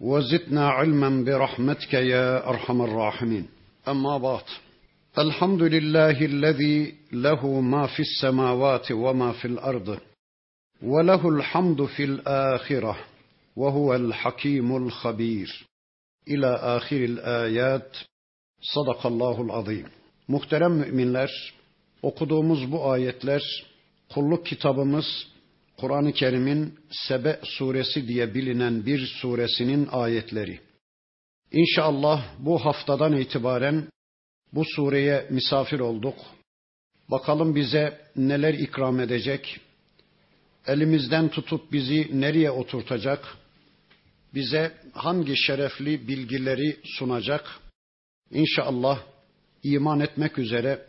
[0.00, 3.48] وزدنا علما برحمتك يا أرحم الراحمين.
[3.88, 4.44] أما بعد
[5.18, 9.98] الحمد لله الذي له ما في السماوات وما في الأرض
[10.82, 12.96] وله الحمد في الآخرة
[13.56, 15.66] وهو الحكيم الخبير.
[16.28, 17.96] إلى آخر الآيات
[18.74, 19.86] صدق الله العظيم.
[20.28, 21.54] Muhterem müminler,
[22.02, 23.42] okuduğumuz bu ayetler
[24.14, 25.06] kulluk kitabımız
[25.76, 30.60] Kur'an-ı Kerim'in Sebe suresi diye bilinen bir suresinin ayetleri.
[31.52, 33.88] İnşallah bu haftadan itibaren
[34.52, 36.14] bu sureye misafir olduk.
[37.10, 39.60] Bakalım bize neler ikram edecek,
[40.66, 43.36] elimizden tutup bizi nereye oturtacak,
[44.34, 47.60] bize hangi şerefli bilgileri sunacak.
[48.30, 49.00] İnşallah
[49.62, 50.86] iman etmek üzere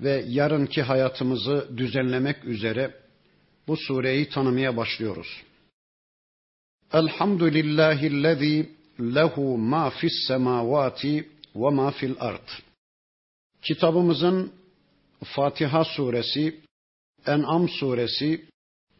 [0.00, 3.03] ve yarınki hayatımızı düzenlemek üzere
[3.68, 5.42] bu sureyi tanımaya başlıyoruz.
[6.92, 8.70] Elhamdülillahillezî
[9.00, 12.48] lehu ma fis semavati ve ma fil ard.
[13.62, 14.52] Kitabımızın
[15.24, 16.60] Fatiha suresi,
[17.26, 18.44] En'am suresi,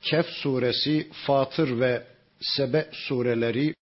[0.01, 2.07] Kehf suresi, Fatır ve
[2.41, 3.75] Sebe sureleri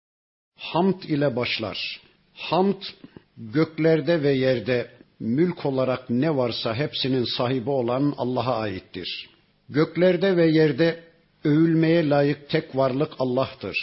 [0.59, 2.01] hamd ile başlar.
[2.35, 2.83] Hamd
[3.37, 9.32] göklerde ve yerde mülk olarak ne varsa hepsinin sahibi olan Allah'a aittir.
[9.69, 11.05] Göklerde ve yerde
[11.45, 13.77] övülmeye layık tek varlık Allah'tır.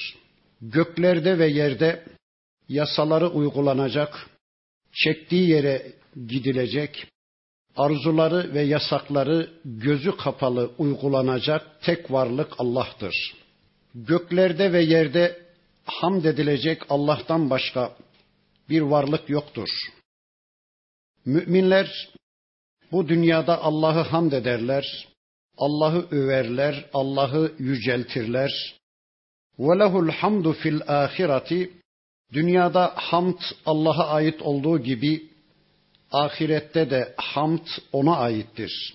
[0.62, 2.04] Göklerde ve yerde
[2.70, 4.30] yasaları uygulanacak,
[4.94, 5.94] çektiği yere
[6.28, 7.08] gidilecek,
[7.76, 13.14] arzuları ve yasakları gözü kapalı uygulanacak tek varlık Allah'tır.
[13.96, 15.40] Göklerde ve yerde
[15.86, 17.96] hamd edilecek Allah'tan başka
[18.70, 19.70] bir varlık yoktur.
[21.26, 22.10] Müminler
[22.92, 25.08] bu dünyada Allah'ı hamd ederler,
[25.59, 28.75] Allah'ı överler, Allah'ı yüceltirler.
[29.59, 31.71] Ve lehul hamdu fil ahireti
[32.33, 35.23] dünyada hamd Allah'a ait olduğu gibi
[36.13, 38.95] ahirette de hamd ona aittir.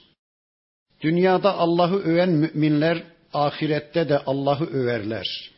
[1.01, 3.03] Dünyada Allah'ı öven müminler
[3.33, 5.51] ahirette de Allah'ı överler.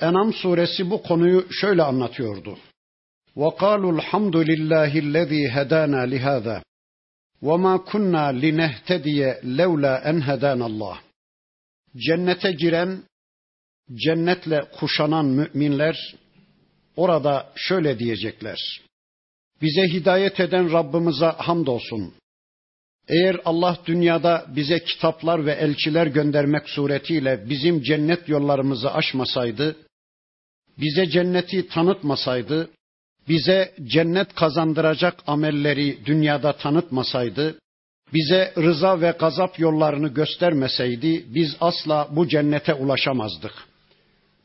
[0.00, 2.58] Enam suresi bu konuyu şöyle anlatıyordu.
[3.38, 6.62] وقالوا الحمد لله الذي هدانا لهذا
[7.42, 11.00] وما كنا لنهتدي لولا أن هدانا الله
[11.96, 13.02] Cennete giren,
[13.94, 16.14] cennetle kuşanan müminler
[16.96, 18.80] orada şöyle diyecekler.
[19.62, 22.14] Bize hidayet eden Rabbimize hamdolsun.
[23.08, 29.76] Eğer Allah dünyada bize kitaplar ve elçiler göndermek suretiyle bizim cennet yollarımızı aşmasaydı,
[30.78, 32.70] bize cenneti tanıtmasaydı,
[33.29, 37.59] bize cennet kazandıracak amelleri dünyada tanıtmasaydı,
[38.13, 43.53] bize rıza ve gazap yollarını göstermeseydi biz asla bu cennete ulaşamazdık.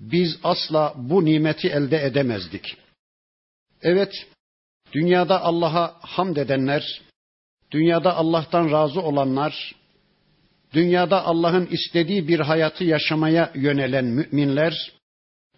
[0.01, 2.77] Biz asla bu nimeti elde edemezdik.
[3.83, 4.27] Evet,
[4.93, 7.01] dünyada Allah'a hamd edenler,
[7.71, 9.75] dünyada Allah'tan razı olanlar,
[10.73, 14.93] dünyada Allah'ın istediği bir hayatı yaşamaya yönelen müminler,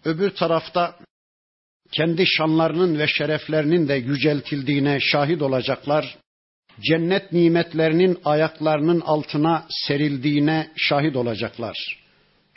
[0.05, 0.95] öbür tarafta
[1.91, 6.17] kendi şanlarının ve şereflerinin de yüceltildiğine şahit olacaklar.
[6.81, 11.97] Cennet nimetlerinin ayaklarının altına serildiğine şahit olacaklar.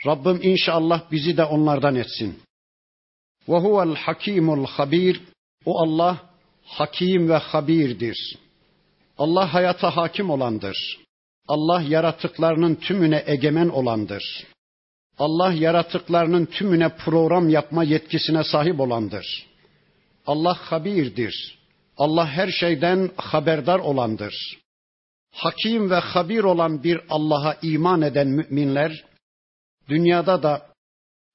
[0.05, 2.39] Rabbim inşallah bizi de onlardan etsin.
[3.49, 5.21] Ve huvel hakimul habir.
[5.65, 6.17] O Allah
[6.63, 8.37] hakim ve habirdir.
[9.17, 10.99] Allah hayata hakim olandır.
[11.47, 14.45] Allah yaratıklarının tümüne egemen olandır.
[15.19, 19.45] Allah yaratıklarının tümüne program yapma yetkisine sahip olandır.
[20.27, 21.57] Allah habirdir.
[21.97, 24.35] Allah her şeyden haberdar olandır.
[25.31, 29.03] Hakim ve habir olan bir Allah'a iman eden müminler,
[29.89, 30.65] dünyada da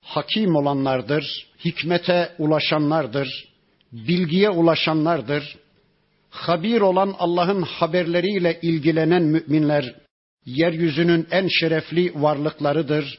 [0.05, 3.49] hakim olanlardır, hikmete ulaşanlardır,
[3.93, 5.57] bilgiye ulaşanlardır.
[6.31, 9.95] Habir olan Allah'ın haberleriyle ilgilenen müminler,
[10.45, 13.19] yeryüzünün en şerefli varlıklarıdır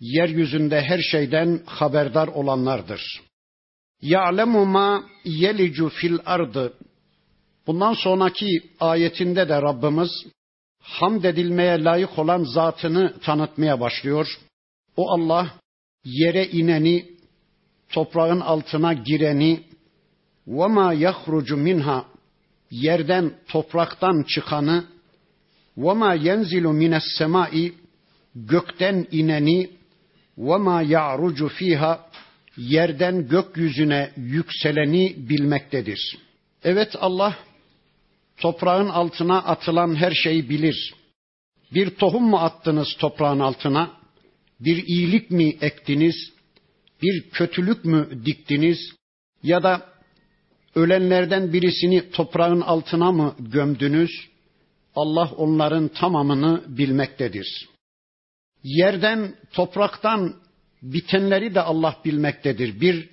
[0.00, 3.20] yeryüzünde her şeyden haberdar olanlardır.
[4.02, 6.72] Ya'lemu ma yelicu fil ardı.
[7.66, 10.10] Bundan sonraki ayetinde de Rabbimiz
[10.80, 14.38] hamd edilmeye layık olan zatını tanıtmaya başlıyor.
[14.96, 15.54] O Allah
[16.04, 17.06] yere ineni,
[17.92, 19.62] toprağın altına gireni
[20.46, 22.04] ve ma yahrucu minha
[22.70, 24.84] yerden topraktan çıkanı
[25.76, 27.72] ve ma yenzilu mines semai
[28.34, 29.70] gökten ineni
[30.36, 32.10] ma ya'rucu fiha
[32.56, 36.18] yerden gökyüzüne yükseleni bilmektedir.
[36.64, 37.36] Evet Allah
[38.36, 40.94] toprağın altına atılan her şeyi bilir.
[41.74, 43.90] Bir tohum mu attınız toprağın altına?
[44.60, 46.32] Bir iyilik mi ektiniz?
[47.02, 48.78] Bir kötülük mü diktiniz?
[49.42, 49.86] Ya da
[50.74, 54.10] ölenlerden birisini toprağın altına mı gömdünüz?
[54.94, 57.68] Allah onların tamamını bilmektedir.
[58.65, 60.35] Yerden, topraktan
[60.81, 62.81] bitenleri de Allah bilmektedir.
[62.81, 63.09] Bir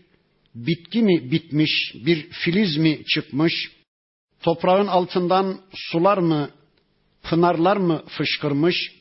[0.55, 3.53] bitki mi bitmiş, bir filiz mi çıkmış,
[4.43, 6.51] toprağın altından sular mı,
[7.23, 8.93] pınarlar mı fışkırmış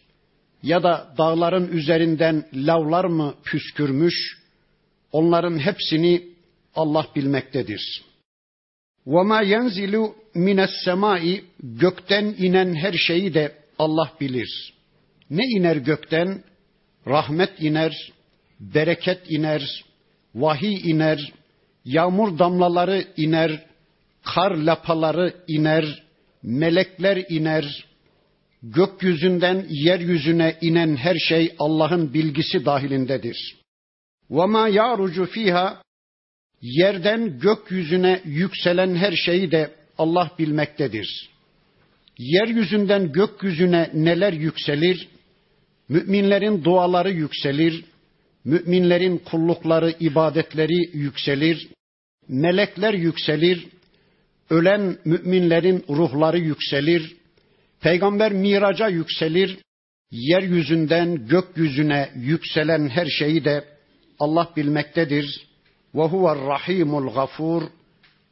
[0.63, 4.37] ya da dağların üzerinden lavlar mı püskürmüş,
[5.11, 6.23] onların hepsini
[6.75, 8.03] Allah bilmektedir.
[9.07, 14.73] وَمَا يَنْزِلُ مِنَ السَّمَاءِ Gökten inen her şeyi de Allah bilir.
[15.31, 16.43] Ne iner gökten?
[17.07, 18.11] Rahmet iner,
[18.59, 19.83] bereket iner,
[20.35, 21.33] vahiy iner,
[21.85, 23.65] yağmur damlaları iner,
[24.23, 26.03] kar lapaları iner,
[26.43, 27.85] melekler iner,
[28.63, 33.57] gökyüzünden yeryüzüne inen her şey Allah'ın bilgisi dahilindedir.
[34.29, 35.75] وَمَا يَعْرُجُ ف۪يهَا
[36.61, 41.29] Yerden gökyüzüne yükselen her şeyi de Allah bilmektedir.
[42.17, 45.07] Yeryüzünden gökyüzüne neler yükselir?
[45.88, 47.84] Müminlerin duaları yükselir,
[48.44, 51.68] müminlerin kullukları, ibadetleri yükselir,
[52.28, 53.68] melekler yükselir,
[54.50, 57.16] ölen müminlerin ruhları yükselir,
[57.80, 59.58] peygamber miraca yükselir,
[60.10, 63.64] yeryüzünden gökyüzüne yükselen her şeyi de
[64.18, 65.46] Allah bilmektedir.
[65.94, 67.62] Ve huver rahimul gafur.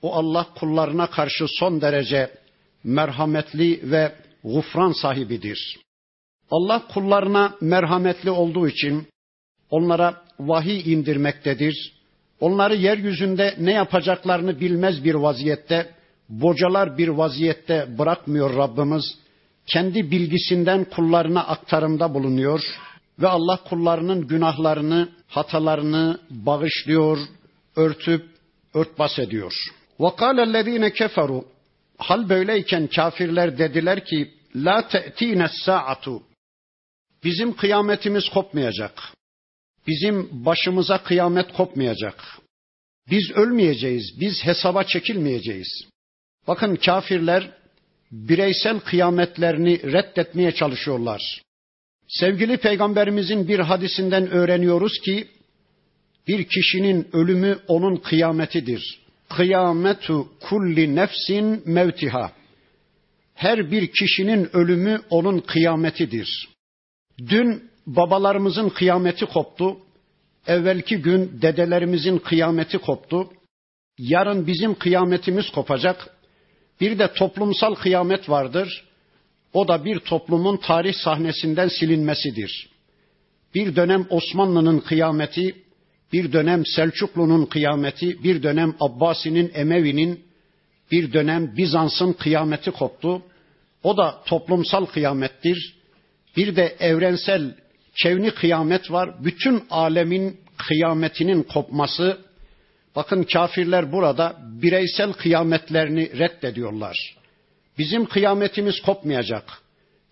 [0.02, 2.30] O Allah kullarına karşı son derece
[2.84, 4.12] merhametli ve
[4.44, 5.78] gufran sahibidir.
[6.51, 9.07] Allah kullarına merhametli olduğu için
[9.69, 11.93] onlara vahiy indirmektedir.
[12.39, 15.89] Onları yeryüzünde ne yapacaklarını bilmez bir vaziyette,
[16.29, 19.17] bocalar bir vaziyette bırakmıyor Rabbimiz.
[19.65, 22.63] Kendi bilgisinden kullarına aktarımda bulunuyor
[23.19, 27.17] ve Allah kullarının günahlarını, hatalarını bağışlıyor,
[27.75, 28.25] örtüp
[28.73, 29.53] örtbas ediyor.
[29.99, 31.43] وَقَالَ الَّذ۪ينَ كَفَرُوا
[31.97, 36.21] Hal böyleyken kafirler dediler ki La te'tine sa'atu
[37.24, 39.02] Bizim kıyametimiz kopmayacak.
[39.86, 42.24] Bizim başımıza kıyamet kopmayacak.
[43.10, 45.84] Biz ölmeyeceğiz, biz hesaba çekilmeyeceğiz.
[46.48, 47.50] Bakın kafirler
[48.12, 51.42] bireysel kıyametlerini reddetmeye çalışıyorlar.
[52.08, 55.28] Sevgili peygamberimizin bir hadisinden öğreniyoruz ki
[56.28, 59.00] bir kişinin ölümü onun kıyametidir.
[59.28, 62.32] Kıyametu kulli nefsin mevtiha.
[63.34, 66.48] Her bir kişinin ölümü onun kıyametidir.
[67.28, 69.76] Dün babalarımızın kıyameti koptu.
[70.46, 73.30] Evvelki gün dedelerimizin kıyameti koptu.
[73.98, 76.16] Yarın bizim kıyametimiz kopacak.
[76.80, 78.84] Bir de toplumsal kıyamet vardır.
[79.52, 82.68] O da bir toplumun tarih sahnesinden silinmesidir.
[83.54, 85.54] Bir dönem Osmanlı'nın kıyameti,
[86.12, 90.24] bir dönem Selçuklu'nun kıyameti, bir dönem Abbasi'nin, Emevi'nin,
[90.90, 93.22] bir dönem Bizans'ın kıyameti koptu.
[93.82, 95.79] O da toplumsal kıyamettir.
[96.36, 97.54] Bir de evrensel
[97.94, 99.24] çevni kıyamet var.
[99.24, 102.18] Bütün alemin kıyametinin kopması.
[102.96, 107.16] Bakın kafirler burada bireysel kıyametlerini reddediyorlar.
[107.78, 109.44] Bizim kıyametimiz kopmayacak.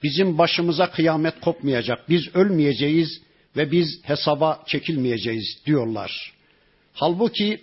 [0.02, 2.08] Bizim başımıza kıyamet kopmayacak.
[2.08, 3.20] Biz ölmeyeceğiz
[3.56, 6.32] ve biz hesaba çekilmeyeceğiz diyorlar.
[6.92, 7.60] Halbuki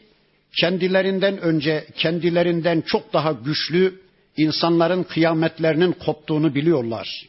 [0.60, 4.02] kendilerinden önce kendilerinden çok daha güçlü
[4.38, 7.26] insanların kıyametlerinin koptuğunu biliyorlar.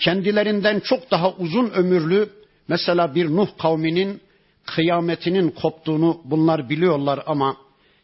[0.00, 2.28] Kendilerinden çok daha uzun ömürlü
[2.68, 4.20] mesela bir Nuh kavminin
[4.66, 7.56] kıyametinin koptuğunu bunlar biliyorlar ama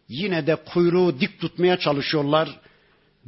[0.09, 2.61] yine de kuyruğu dik tutmaya çalışıyorlar.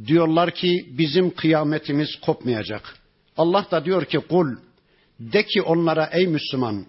[0.07, 2.97] Diyorlar ki bizim kıyametimiz kopmayacak.
[3.37, 4.57] Allah da diyor ki kul
[5.21, 6.87] de ki onlara ey Müslüman,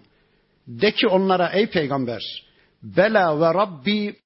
[0.68, 2.22] de ki onlara ey peygamber,
[2.82, 4.16] bela ve Rabbi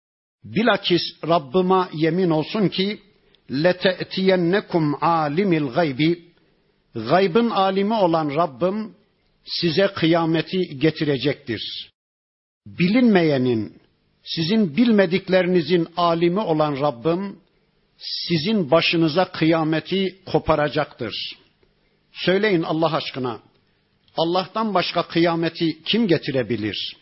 [0.45, 3.01] bilakis Rabbıma yemin olsun ki
[3.51, 6.34] lete'tiyennekum alimil gaybi
[6.95, 8.95] gaybın alimi olan Rabbim
[9.45, 11.91] size kıyameti getirecektir.
[12.67, 13.77] Bilinmeyenin,
[14.23, 17.39] sizin bilmediklerinizin alimi olan Rabbim
[17.99, 21.15] sizin başınıza kıyameti koparacaktır.
[22.13, 23.39] Söyleyin Allah aşkına
[24.17, 26.97] Allah'tan başka kıyameti kim getirebilir?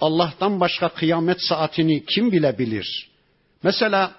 [0.00, 3.10] Allah'tan başka kıyamet saatini kim bilebilir?
[3.62, 4.14] Mesela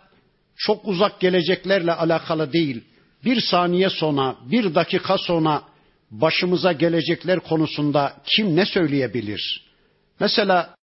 [0.55, 2.83] çok uzak geleceklerle alakalı değil.
[3.25, 5.61] Bir saniye sonra, bir dakika sonra
[6.11, 9.65] başımıza gelecekler konusunda kim ne söyleyebilir?
[10.19, 10.75] Mesela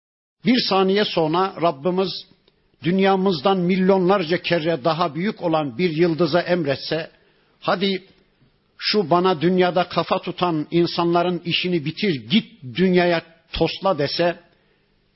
[0.44, 2.26] bir saniye sonra Rabbimiz
[2.82, 7.10] dünyamızdan milyonlarca kere daha büyük olan bir yıldıza emretse,
[7.60, 8.04] hadi
[8.78, 13.22] şu bana dünyada kafa tutan insanların işini bitir, git dünyaya
[13.52, 14.40] tosla dese,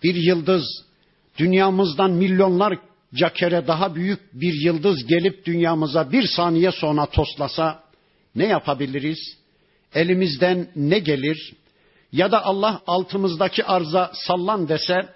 [0.02, 0.64] bir yıldız
[1.38, 2.80] dünyamızdan milyonlarca
[3.34, 7.82] kere daha büyük bir yıldız gelip dünyamıza bir saniye sonra toslasa
[8.34, 9.36] ne yapabiliriz?
[9.94, 11.52] Elimizden ne gelir?
[12.12, 15.08] Ya da Allah altımızdaki arza sallan dese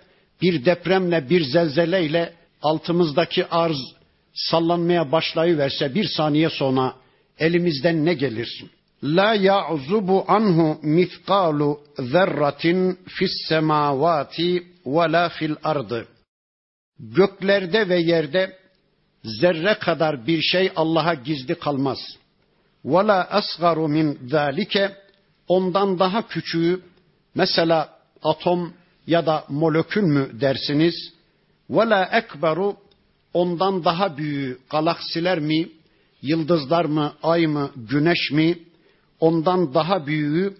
[0.42, 3.78] bir depremle bir zelzeleyle altımızdaki arz
[4.35, 6.95] sallanmaya başlayıverse bir saniye sonra
[7.38, 8.64] elimizden ne gelir?
[9.02, 16.07] La ya'zubu anhu mithqalu zerratin fis semavati ve la fil ardı.
[17.00, 18.59] Göklerde ve yerde
[19.25, 21.99] zerre kadar bir şey Allah'a gizli kalmaz.
[22.87, 24.97] La asgaru min zalike
[25.49, 26.80] ondan daha küçüğü
[27.35, 28.75] mesela atom
[29.07, 30.95] ya da molekül mü dersiniz?
[31.71, 32.76] Ve la ekberu
[33.35, 35.69] ondan daha büyüğü galaksiler mi,
[36.23, 38.59] yıldızlar mı, ay mı, güneş mi?
[39.21, 40.57] Ondan daha büyüğü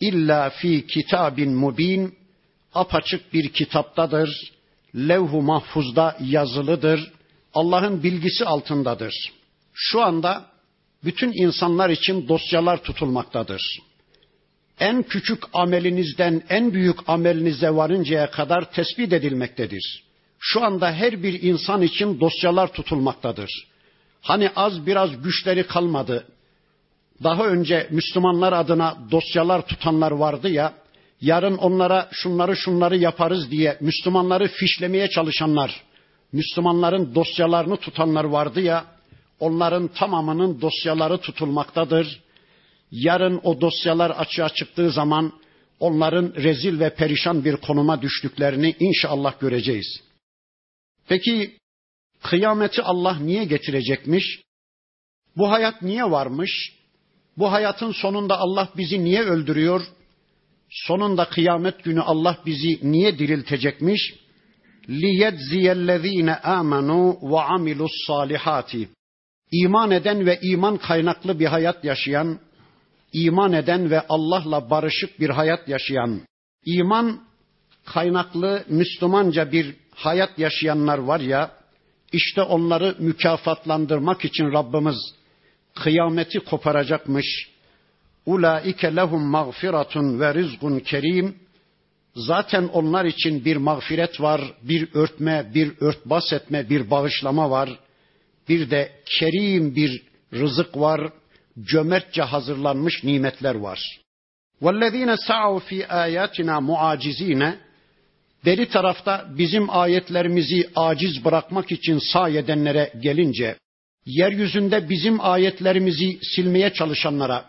[0.00, 2.14] illa fi kitabin mubin
[2.74, 4.53] apaçık bir kitaptadır.
[4.96, 7.12] Levh-u mahfuzda yazılıdır.
[7.54, 9.14] Allah'ın bilgisi altındadır.
[9.74, 10.46] Şu anda
[11.04, 13.80] bütün insanlar için dosyalar tutulmaktadır.
[14.80, 20.04] En küçük amelinizden en büyük amelinize varıncaya kadar tespit edilmektedir.
[20.38, 23.50] Şu anda her bir insan için dosyalar tutulmaktadır.
[24.20, 26.26] Hani az biraz güçleri kalmadı.
[27.22, 30.74] Daha önce Müslümanlar adına dosyalar tutanlar vardı ya,
[31.20, 35.82] yarın onlara şunları şunları yaparız diye Müslümanları fişlemeye çalışanlar,
[36.32, 38.84] Müslümanların dosyalarını tutanlar vardı ya,
[39.40, 42.20] onların tamamının dosyaları tutulmaktadır.
[42.90, 45.32] Yarın o dosyalar açığa çıktığı zaman
[45.80, 50.00] onların rezil ve perişan bir konuma düştüklerini inşallah göreceğiz.
[51.08, 51.58] Peki
[52.22, 54.40] kıyameti Allah niye getirecekmiş?
[55.36, 56.72] Bu hayat niye varmış?
[57.38, 59.86] Bu hayatın sonunda Allah bizi niye öldürüyor?
[60.73, 64.13] Sonunda kıyamet günü Allah bizi niye diriltecekmiş?
[64.89, 68.87] لِيَجْزِيَ الَّذ۪ينَ آمَنُوا وَعَمِلُوا الصَّالِحَاتِ
[69.51, 72.39] İman eden ve iman kaynaklı bir hayat yaşayan,
[73.13, 76.21] iman eden ve Allah'la barışık bir hayat yaşayan,
[76.65, 77.21] iman
[77.85, 81.51] kaynaklı Müslümanca bir hayat yaşayanlar var ya,
[82.11, 85.15] işte onları mükafatlandırmak için Rabbimiz
[85.75, 87.49] kıyameti koparacakmış.
[88.25, 91.35] Ulaike lehum mağfiratun ve rizkun kerim.
[92.15, 97.69] Zaten onlar için bir mağfiret var, bir örtme, bir örtbas etme, bir bağışlama var.
[98.49, 101.01] Bir de kerim bir rızık var,
[101.61, 103.99] cömertçe hazırlanmış nimetler var.
[104.61, 107.53] وَالَّذ۪ينَ سَعَوْا ف۪ي آيَاتِنَا مُعَاجِز۪ينَ
[108.45, 113.55] Beri tarafta bizim ayetlerimizi aciz bırakmak için sağ edenlere gelince,
[114.05, 117.45] yeryüzünde bizim ayetlerimizi silmeye çalışanlara,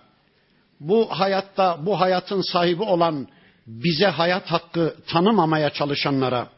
[0.87, 3.27] bu hayatta, bu hayatın sahibi olan
[3.67, 6.49] bize hayat hakkı tanımamaya çalışanlara,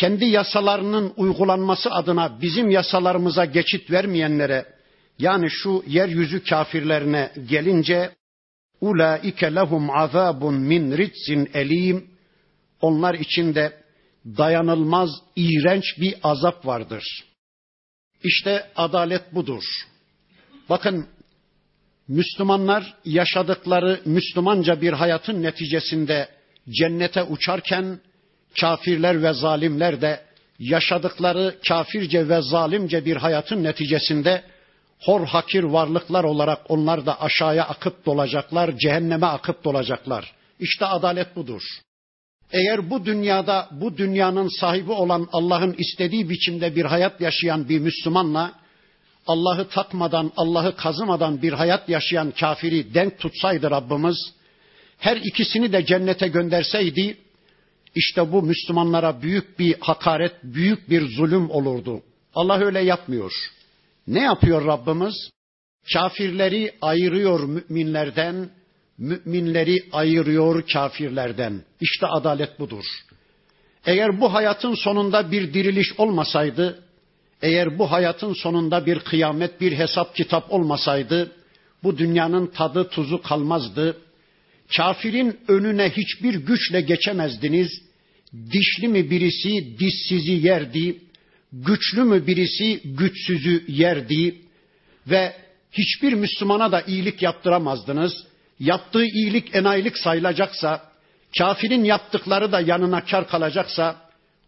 [0.00, 4.66] kendi yasalarının uygulanması adına bizim yasalarımıza geçit vermeyenlere,
[5.18, 8.10] yani şu yeryüzü kafirlerine gelince,
[8.80, 12.10] ulaike lehum azabun min ritsin elim,
[12.80, 13.84] onlar için de
[14.26, 17.04] dayanılmaz, iğrenç bir azap vardır.
[18.22, 19.62] İşte adalet budur.
[20.68, 21.06] Bakın
[22.08, 26.28] Müslümanlar yaşadıkları Müslümanca bir hayatın neticesinde
[26.70, 28.00] cennete uçarken
[28.60, 30.20] kafirler ve zalimler de
[30.58, 34.42] yaşadıkları kafirce ve zalimce bir hayatın neticesinde
[35.00, 40.32] hor hakir varlıklar olarak onlar da aşağıya akıp dolacaklar, cehenneme akıp dolacaklar.
[40.60, 41.62] İşte adalet budur.
[42.52, 48.52] Eğer bu dünyada bu dünyanın sahibi olan Allah'ın istediği biçimde bir hayat yaşayan bir Müslümanla
[49.26, 54.16] Allah'ı takmadan, Allah'ı kazımadan bir hayat yaşayan kafiri denk tutsaydı Rabbimiz,
[54.98, 57.16] her ikisini de cennete gönderseydi,
[57.94, 62.02] işte bu Müslümanlara büyük bir hakaret, büyük bir zulüm olurdu.
[62.34, 63.32] Allah öyle yapmıyor.
[64.06, 65.30] Ne yapıyor Rabbimiz?
[65.92, 68.50] Kafirleri ayırıyor müminlerden,
[68.98, 71.62] müminleri ayırıyor kafirlerden.
[71.80, 72.84] İşte adalet budur.
[73.86, 76.83] Eğer bu hayatın sonunda bir diriliş olmasaydı,
[77.44, 81.32] eğer bu hayatın sonunda bir kıyamet, bir hesap kitap olmasaydı,
[81.82, 83.96] bu dünyanın tadı tuzu kalmazdı.
[84.76, 87.82] Kafirin önüne hiçbir güçle geçemezdiniz.
[88.52, 90.98] Dişli mi birisi dişsizi yerdi,
[91.52, 94.34] güçlü mü birisi güçsüzü yerdi
[95.06, 95.32] ve
[95.72, 98.26] hiçbir Müslümana da iyilik yaptıramazdınız.
[98.60, 100.82] Yaptığı iyilik enayilik sayılacaksa,
[101.38, 104.03] kafirin yaptıkları da yanına kar kalacaksa,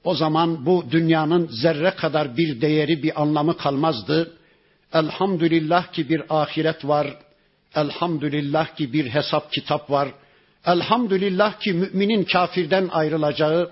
[0.06, 4.32] o zaman bu dünyanın zerre kadar bir değeri, bir anlamı kalmazdı.
[4.92, 7.06] Elhamdülillah ki bir ahiret var.
[7.75, 10.08] Elhamdülillah ki bir hesap kitap var.
[10.66, 13.70] Elhamdülillah ki müminin kafirden ayrılacağı,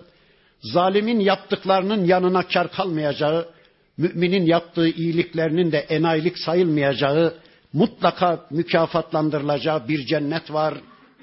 [0.61, 3.49] zalimin yaptıklarının yanına kar kalmayacağı,
[3.97, 7.35] müminin yaptığı iyiliklerinin de enayilik sayılmayacağı,
[7.73, 10.75] mutlaka mükafatlandırılacağı bir cennet var,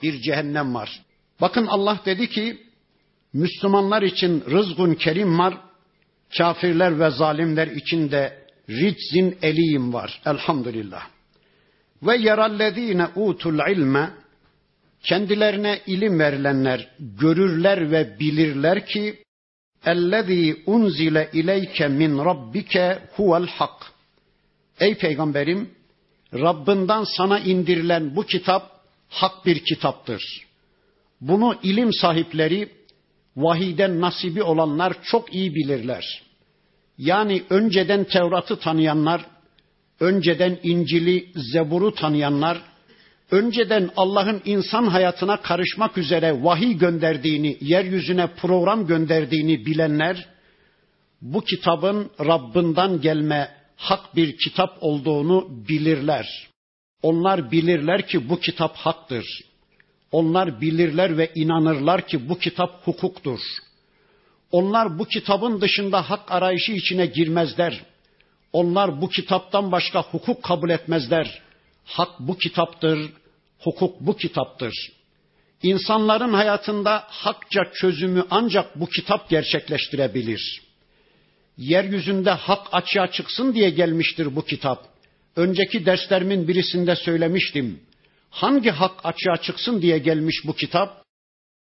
[0.03, 1.01] bir cehennem var.
[1.41, 2.70] Bakın Allah dedi ki,
[3.33, 5.57] Müslümanlar için rızgun kerim var,
[6.37, 10.21] kafirler ve zalimler için de riczin eliyim var.
[10.25, 11.07] Elhamdülillah.
[12.03, 14.11] Ve yerallezine utul ilme
[15.03, 19.23] kendilerine ilim verilenler görürler ve bilirler ki
[19.85, 23.91] ellezî unzile ileyke min rabbike huvel hak.
[24.79, 25.69] Ey peygamberim
[26.33, 28.71] Rabbinden sana indirilen bu kitap
[29.09, 30.47] hak bir kitaptır.
[31.21, 32.69] Bunu ilim sahipleri,
[33.35, 36.21] vahiden nasibi olanlar çok iyi bilirler.
[36.97, 39.25] Yani önceden Tevrat'ı tanıyanlar,
[39.99, 42.61] önceden İncil'i, Zebur'u tanıyanlar,
[43.31, 50.27] önceden Allah'ın insan hayatına karışmak üzere vahiy gönderdiğini, yeryüzüne program gönderdiğini bilenler,
[51.21, 56.47] bu kitabın Rabbinden gelme hak bir kitap olduğunu bilirler.
[57.01, 59.25] Onlar bilirler ki bu kitap haktır.
[60.11, 63.39] Onlar bilirler ve inanırlar ki bu kitap hukuktur.
[64.51, 67.81] Onlar bu kitabın dışında hak arayışı içine girmezler.
[68.53, 71.41] Onlar bu kitaptan başka hukuk kabul etmezler.
[71.85, 73.09] Hak bu kitaptır,
[73.59, 74.73] hukuk bu kitaptır.
[75.63, 80.61] İnsanların hayatında hakça çözümü ancak bu kitap gerçekleştirebilir.
[81.57, 84.87] Yeryüzünde hak açığa çıksın diye gelmiştir bu kitap.
[85.35, 87.79] Önceki derslerimin birisinde söylemiştim.
[88.31, 91.03] Hangi hak açığa çıksın diye gelmiş bu kitap?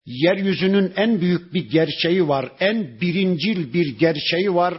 [0.05, 4.73] Yeryüzünün en büyük bir gerçeği var, en birincil bir gerçeği var.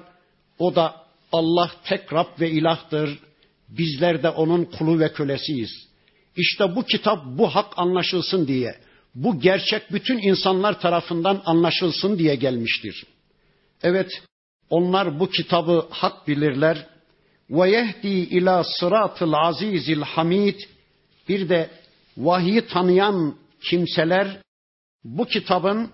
[0.58, 0.96] O da
[1.32, 3.18] Allah tek Rab ve ilahtır.
[3.68, 5.70] Bizler de onun kulu ve kölesiyiz.
[6.36, 8.74] İşte bu kitap bu hak anlaşılsın diye,
[9.14, 13.04] bu gerçek bütün insanlar tarafından anlaşılsın diye gelmiştir.
[13.82, 14.22] Evet,
[14.70, 16.86] onlar bu kitabı hak bilirler.
[17.50, 20.02] Ve yehdi ila sıratıl azizil.
[21.28, 21.70] Bir de
[22.16, 24.42] vahiy tanıyan kimseler
[25.04, 25.90] bu kitabın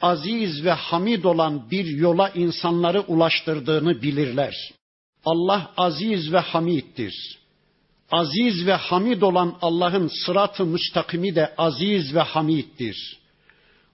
[0.00, 4.72] aziz ve hamid olan bir yola insanları ulaştırdığını bilirler.
[5.24, 7.44] Allah aziz ve hamiddir
[8.14, 13.18] aziz ve hamid olan Allah'ın sıratı müstakimi de aziz ve hamiddir.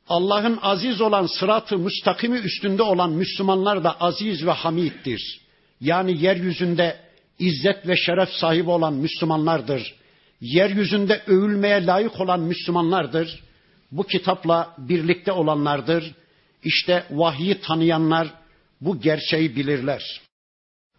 [0.08, 5.40] Allah'ın aziz olan sıratı müstakimi üstünde olan Müslümanlar da aziz ve hamiddir.
[5.80, 6.96] Yani yeryüzünde
[7.38, 9.94] izzet ve şeref sahibi olan Müslümanlardır
[10.41, 13.43] Yeryüzünde övülmeye layık olan Müslümanlardır.
[13.91, 16.15] Bu kitapla birlikte olanlardır.
[16.63, 18.33] İşte vahyi tanıyanlar
[18.81, 20.21] bu gerçeği bilirler.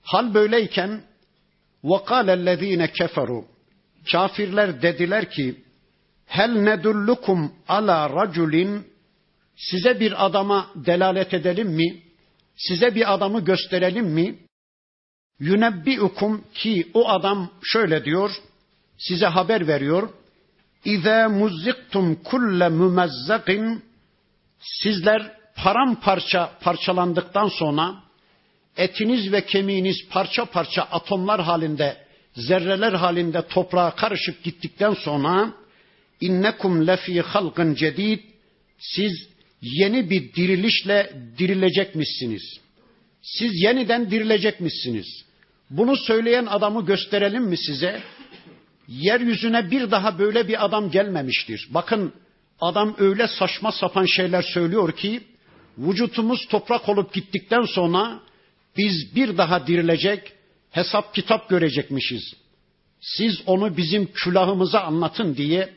[0.02, 1.02] Hal böyleyken
[1.84, 3.44] وَقَالَ الَّذ۪ينَ كَفَرُوا
[4.12, 5.64] Kafirler dediler ki
[6.26, 8.86] hel nedullukum ala raculin
[9.56, 12.02] size bir adama delalet edelim mi?
[12.56, 14.38] Size bir adamı gösterelim mi?
[15.40, 18.30] Yunebbiukum ki o adam şöyle diyor,
[19.07, 20.09] size haber veriyor.
[20.85, 23.83] İze muzziktum kulle mumezzakin
[24.59, 27.95] sizler paramparça parçalandıktan sonra
[28.77, 31.97] etiniz ve kemiğiniz parça parça atomlar halinde,
[32.35, 35.53] zerreler halinde toprağa karışıp gittikten sonra
[36.21, 38.19] innekum lefi halkın cedid
[38.77, 39.27] siz
[39.61, 42.59] yeni bir dirilişle dirilecekmişsiniz.
[43.21, 45.25] Siz yeniden dirilecekmişsiniz.
[45.69, 48.01] Bunu söyleyen adamı gösterelim mi size?
[48.91, 51.67] Yeryüzüne bir daha böyle bir adam gelmemiştir.
[51.69, 52.13] Bakın
[52.61, 55.23] adam öyle saçma sapan şeyler söylüyor ki
[55.77, 58.19] vücutumuz toprak olup gittikten sonra
[58.77, 60.33] biz bir daha dirilecek,
[60.71, 62.33] hesap kitap görecekmişiz.
[63.01, 65.69] Siz onu bizim külahımıza anlatın diye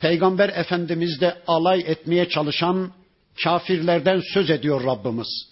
[0.00, 2.92] Peygamber Efendimiz de alay etmeye çalışan
[3.44, 5.48] kafirlerden söz ediyor Rabbimiz.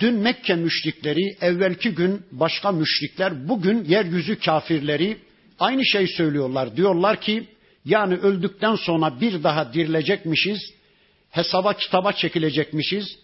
[0.00, 5.27] Dün Mekke müşrikleri, evvelki gün başka müşrikler, bugün yeryüzü kafirleri
[5.58, 6.76] aynı şey söylüyorlar.
[6.76, 7.48] Diyorlar ki
[7.84, 10.58] yani öldükten sonra bir daha dirilecekmişiz,
[11.30, 13.18] hesaba kitaba çekilecekmişiz.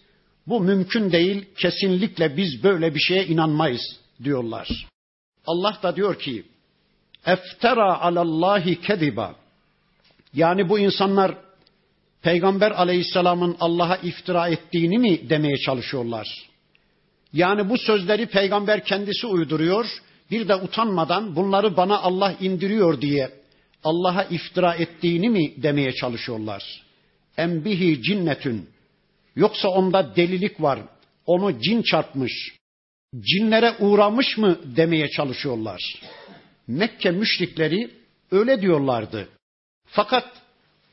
[0.47, 4.87] Bu mümkün değil, kesinlikle biz böyle bir şeye inanmayız diyorlar.
[5.47, 6.43] Allah da diyor ki,
[7.25, 9.35] eftera alallahi kediba.
[10.33, 11.35] Yani bu insanlar
[12.25, 16.27] Peygamber aleyhisselamın Allah'a iftira ettiğini mi demeye çalışıyorlar?
[17.33, 19.85] Yani bu sözleri peygamber kendisi uyduruyor,
[20.31, 23.31] bir de utanmadan bunları bana Allah indiriyor diye
[23.83, 26.83] Allah'a iftira ettiğini mi demeye çalışıyorlar?
[27.37, 28.69] Embihi cinnetün.
[29.35, 30.79] Yoksa onda delilik var.
[31.25, 32.55] Onu cin çarpmış.
[33.19, 35.81] Cinlere uğramış mı demeye çalışıyorlar.
[36.67, 37.91] Mekke müşrikleri
[38.31, 39.29] öyle diyorlardı.
[39.85, 40.31] Fakat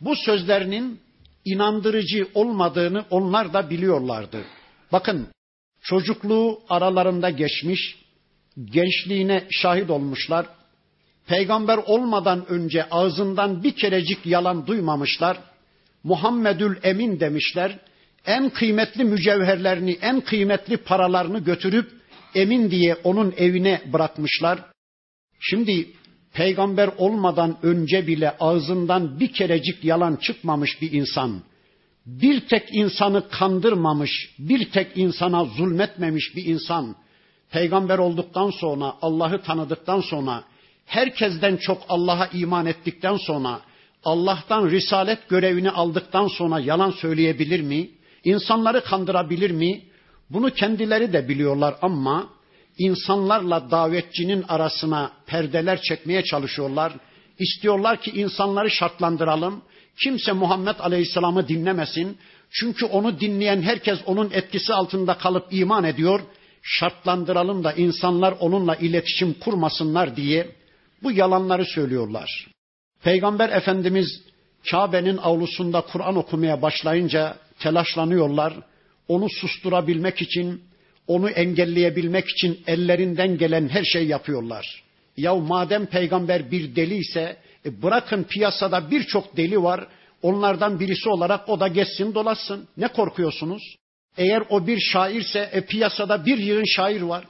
[0.01, 1.01] bu sözlerinin
[1.45, 4.45] inandırıcı olmadığını onlar da biliyorlardı.
[4.93, 5.29] Bakın
[5.83, 8.02] çocukluğu aralarında geçmiş,
[8.65, 10.47] gençliğine şahit olmuşlar.
[11.27, 15.39] Peygamber olmadan önce ağzından bir kerecik yalan duymamışlar.
[16.05, 17.79] Muhammedül Emin demişler.
[18.27, 21.91] En kıymetli mücevherlerini, en kıymetli paralarını götürüp
[22.35, 24.59] Emin diye onun evine bırakmışlar.
[25.41, 25.87] Şimdi
[26.35, 31.43] peygamber olmadan önce bile ağzından bir kerecik yalan çıkmamış bir insan,
[32.07, 36.97] bir tek insanı kandırmamış, bir tek insana zulmetmemiş bir insan,
[37.53, 40.45] peygamber olduktan sonra, Allah'ı tanıdıktan sonra,
[40.87, 43.61] herkesten çok Allah'a iman ettikten sonra,
[44.05, 47.91] Allah'tan risalet görevini aldıktan sonra yalan söyleyebilir mi?
[48.25, 49.83] İnsanları kandırabilir mi?
[50.31, 52.27] Bunu kendileri de biliyorlar ama
[52.79, 56.93] insanlarla davetçinin arasına perdeler çekmeye çalışıyorlar.
[57.39, 59.63] İstiyorlar ki insanları şartlandıralım.
[60.03, 62.19] Kimse Muhammed Aleyhisselam'ı dinlemesin.
[62.51, 66.21] Çünkü onu dinleyen herkes onun etkisi altında kalıp iman ediyor.
[66.63, 70.49] Şartlandıralım da insanlar onunla iletişim kurmasınlar diye
[71.03, 72.49] bu yalanları söylüyorlar.
[73.03, 74.23] Peygamber Efendimiz
[74.71, 78.55] Kabe'nin avlusunda Kur'an okumaya başlayınca telaşlanıyorlar.
[79.09, 80.63] Onu susturabilmek için
[81.07, 84.83] onu engelleyebilmek için ellerinden gelen her şey yapıyorlar.
[85.17, 89.87] Ya madem peygamber bir deli ise e bırakın piyasada birçok deli var.
[90.23, 92.69] Onlardan birisi olarak o da geçsin dolaşsın.
[92.77, 93.77] Ne korkuyorsunuz?
[94.17, 97.25] Eğer o bir şairse e, piyasada bir yığın şair var.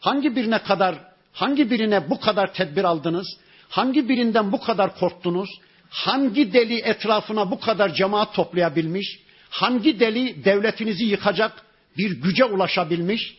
[0.00, 0.98] Hangi birine kadar,
[1.32, 3.26] hangi birine bu kadar tedbir aldınız?
[3.68, 5.48] Hangi birinden bu kadar korktunuz?
[5.90, 9.20] Hangi deli etrafına bu kadar cemaat toplayabilmiş?
[9.50, 11.62] Hangi deli devletinizi yıkacak,
[11.98, 13.36] bir güce ulaşabilmiş.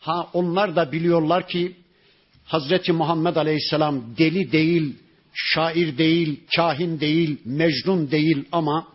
[0.00, 1.76] Ha onlar da biliyorlar ki
[2.44, 4.96] Hazreti Muhammed Aleyhisselam deli değil,
[5.34, 8.88] şair değil, kahin değil, mecnun değil ama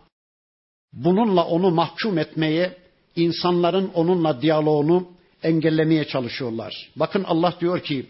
[0.92, 2.76] bununla onu mahkum etmeye,
[3.24, 5.08] insanların onunla diyaloğunu
[5.42, 6.90] engellemeye çalışıyorlar.
[6.96, 8.06] Bakın Allah diyor ki: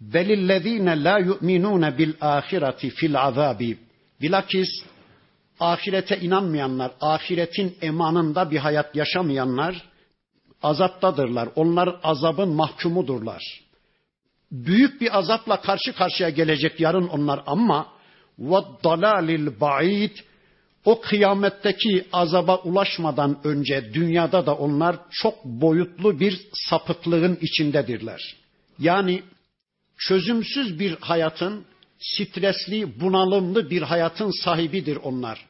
[0.00, 3.78] "Belillezine la yu'minun bil ahireti fil azabi."
[4.20, 4.68] Bilakis
[5.60, 9.82] ahirete inanmayanlar, ahiretin emanında bir hayat yaşamayanlar
[10.62, 11.48] azaptadırlar.
[11.56, 13.42] Onlar azabın mahkumudurlar.
[14.52, 17.86] Büyük bir azapla karşı karşıya gelecek yarın onlar ama
[18.84, 20.16] dalalil ba'id
[20.84, 28.36] o kıyametteki azaba ulaşmadan önce dünyada da onlar çok boyutlu bir sapıklığın içindedirler.
[28.78, 29.22] Yani
[29.98, 31.64] çözümsüz bir hayatın,
[31.98, 35.46] stresli, bunalımlı bir hayatın sahibidir onlar.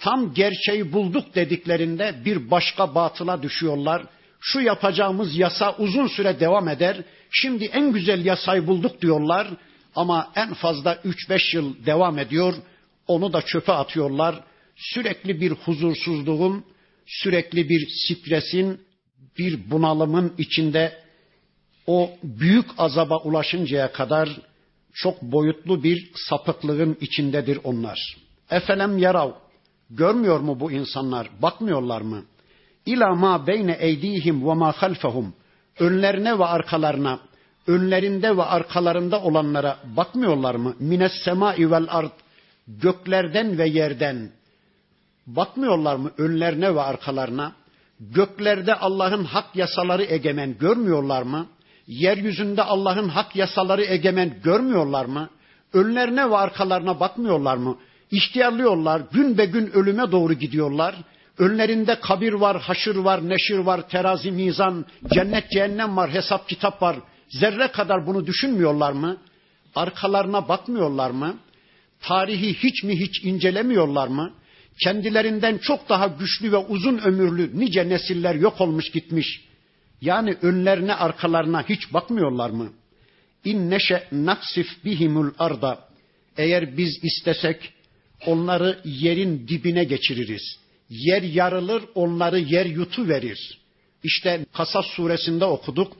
[0.00, 4.02] Tam gerçeği bulduk dediklerinde bir başka batıla düşüyorlar
[4.44, 6.96] şu yapacağımız yasa uzun süre devam eder.
[7.30, 9.46] Şimdi en güzel yasayı bulduk diyorlar
[9.96, 12.54] ama en fazla 3-5 yıl devam ediyor.
[13.06, 14.40] Onu da çöpe atıyorlar.
[14.76, 16.64] Sürekli bir huzursuzluğun,
[17.06, 18.80] sürekli bir stresin,
[19.38, 21.04] bir bunalımın içinde
[21.86, 24.28] o büyük azaba ulaşıncaya kadar
[24.92, 28.16] çok boyutlu bir sapıklığın içindedir onlar.
[28.50, 29.30] Efelem yarav.
[29.90, 31.28] Görmüyor mu bu insanlar?
[31.42, 32.24] Bakmıyorlar mı?
[32.86, 35.34] İla ma beyne eydihim ve ma halfahum.
[35.78, 37.20] Önlerine ve arkalarına,
[37.66, 40.76] önlerinde ve arkalarında olanlara bakmıyorlar mı?
[40.78, 42.10] Mines semai vel ard.
[42.68, 44.30] Göklerden ve yerden.
[45.26, 47.52] Bakmıyorlar mı önlerine ve arkalarına?
[48.00, 51.46] Göklerde Allah'ın hak yasaları egemen görmüyorlar mı?
[51.86, 55.30] Yeryüzünde Allah'ın hak yasaları egemen görmüyorlar mı?
[55.72, 57.78] Önlerine ve arkalarına bakmıyorlar mı?
[58.10, 60.94] İhtiyarlıyorlar, gün be gün ölüme doğru gidiyorlar.
[61.38, 66.96] Önlerinde kabir var, haşır var, neşir var, terazi, mizan, cennet, cehennem var, hesap, kitap var.
[67.28, 69.16] Zerre kadar bunu düşünmüyorlar mı?
[69.74, 71.36] Arkalarına bakmıyorlar mı?
[72.00, 74.32] Tarihi hiç mi hiç incelemiyorlar mı?
[74.82, 79.44] Kendilerinden çok daha güçlü ve uzun ömürlü nice nesiller yok olmuş gitmiş.
[80.00, 82.72] Yani önlerine arkalarına hiç bakmıyorlar mı?
[83.44, 85.88] İn neşe naksif bihimul arda.
[86.36, 87.72] Eğer biz istesek
[88.26, 93.58] onları yerin dibine geçiririz yer yarılır, onları yer yutu verir.
[94.02, 95.96] İşte Kasas suresinde okuduk.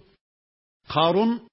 [0.89, 1.49] Karun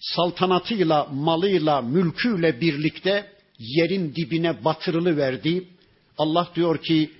[0.00, 5.68] saltanatıyla, malıyla, mülküyle birlikte yerin dibine batırılı verdi.
[6.18, 7.10] Allah diyor ki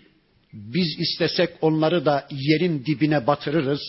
[0.55, 3.81] Biz istesek onları da yerin dibine batırırız.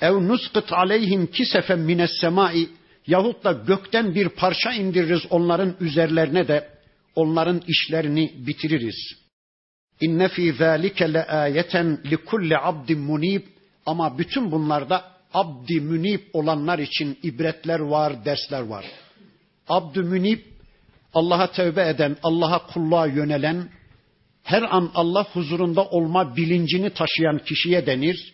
[0.00, 2.68] Ev nusqit aleyhim kisefen mines semai
[3.06, 6.68] yahut da gökten bir parça indiririz onların üzerlerine de
[7.14, 8.96] onların işlerini bitiririz.
[10.00, 13.42] İnne fi zalike le ayeten li kulli abdin munib
[13.86, 18.84] ama bütün bunlarda abdi münib olanlar için ibretler var, dersler var.
[19.68, 20.38] Abdü münib
[21.14, 23.68] Allah'a tövbe eden, Allah'a kulluğa yönelen,
[24.47, 28.33] her an Allah huzurunda olma bilincini taşıyan kişiye denir.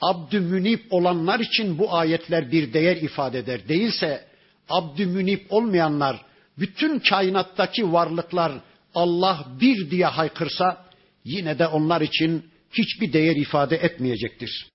[0.00, 3.68] Abdü münib olanlar için bu ayetler bir değer ifade eder.
[3.68, 4.24] Değilse
[4.68, 6.22] abdü münib olmayanlar,
[6.58, 8.52] bütün kainattaki varlıklar
[8.94, 10.84] Allah bir diye haykırsa
[11.24, 14.70] yine de onlar için hiçbir değer ifade etmeyecektir.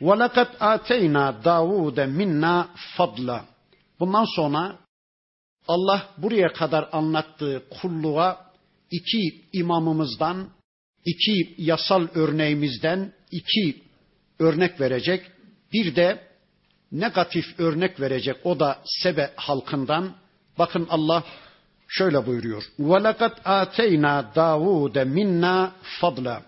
[0.00, 3.44] وَلَقَدْ آتَيْنَا دَاوُودَ minna fadla.
[4.00, 4.76] Bundan sonra
[5.68, 8.46] Allah buraya kadar anlattığı kulluğa
[8.90, 10.50] iki imamımızdan,
[11.04, 13.82] iki yasal örneğimizden iki
[14.38, 15.30] örnek verecek.
[15.72, 16.26] Bir de
[16.92, 18.36] negatif örnek verecek.
[18.44, 20.16] O da Sebe halkından.
[20.58, 21.24] Bakın Allah
[21.88, 22.62] şöyle buyuruyor.
[22.78, 26.42] وَلَقَدْ آتَيْنَا دَاوُودَ minna fadla.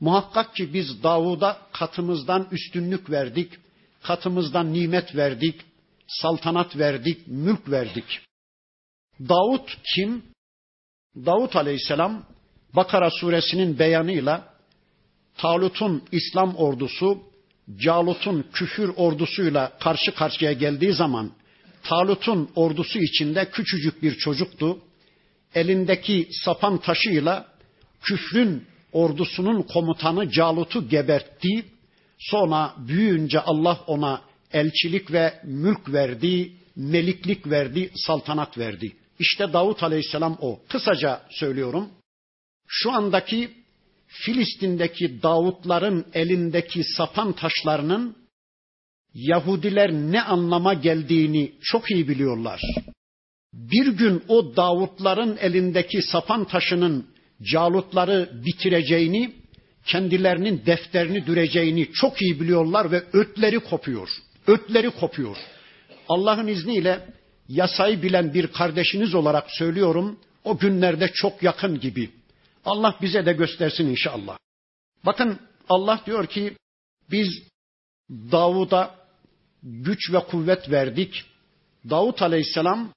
[0.00, 3.52] Muhakkak ki biz Davud'a katımızdan üstünlük verdik,
[4.02, 5.60] katımızdan nimet verdik,
[6.08, 8.20] saltanat verdik, mülk verdik.
[9.20, 10.22] Davut kim?
[11.25, 12.23] Davut aleyhisselam
[12.73, 14.53] Bakara suresinin beyanıyla
[15.37, 17.19] Talut'un İslam ordusu
[17.77, 21.31] Calut'un küfür ordusuyla karşı karşıya geldiği zaman
[21.83, 24.79] Talut'un ordusu içinde küçücük bir çocuktu.
[25.55, 27.45] Elindeki sapan taşıyla
[28.01, 31.65] küfrün ordusunun komutanı Calut'u gebertti.
[32.19, 34.21] Sonra büyüyünce Allah ona
[34.53, 38.95] elçilik ve mülk verdi, meliklik verdi, saltanat verdi.
[39.19, 40.59] İşte Davut Aleyhisselam o.
[40.69, 41.89] Kısaca söylüyorum.
[42.67, 43.51] Şu andaki
[44.07, 48.15] Filistin'deki Davutların elindeki sapan taşlarının
[49.13, 52.61] Yahudiler ne anlama geldiğini çok iyi biliyorlar.
[53.53, 57.07] Bir gün o Davutların elindeki sapan taşının
[57.41, 59.35] Calutları bitireceğini,
[59.85, 64.09] kendilerinin defterini düreceğini çok iyi biliyorlar ve ötleri kopuyor.
[64.47, 65.37] Ötleri kopuyor.
[66.09, 66.99] Allah'ın izniyle
[67.49, 70.19] yasayı bilen bir kardeşiniz olarak söylüyorum.
[70.43, 72.11] O günlerde çok yakın gibi.
[72.65, 74.37] Allah bize de göstersin inşallah.
[75.05, 76.53] Bakın Allah diyor ki
[77.11, 77.27] biz
[78.09, 78.95] Davud'a
[79.63, 81.25] güç ve kuvvet verdik.
[81.89, 82.93] Davut Aleyhisselam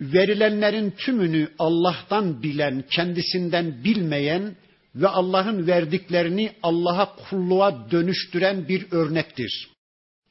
[0.00, 4.56] verilenlerin tümünü Allah'tan bilen, kendisinden bilmeyen
[4.94, 9.70] ve Allah'ın verdiklerini Allah'a kulluğa dönüştüren bir örnektir.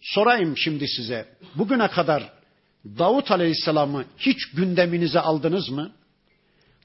[0.01, 1.25] Sorayım şimdi size.
[1.55, 2.38] Bugüne kadar
[2.85, 5.91] Davut Aleyhisselam'ı hiç gündeminize aldınız mı?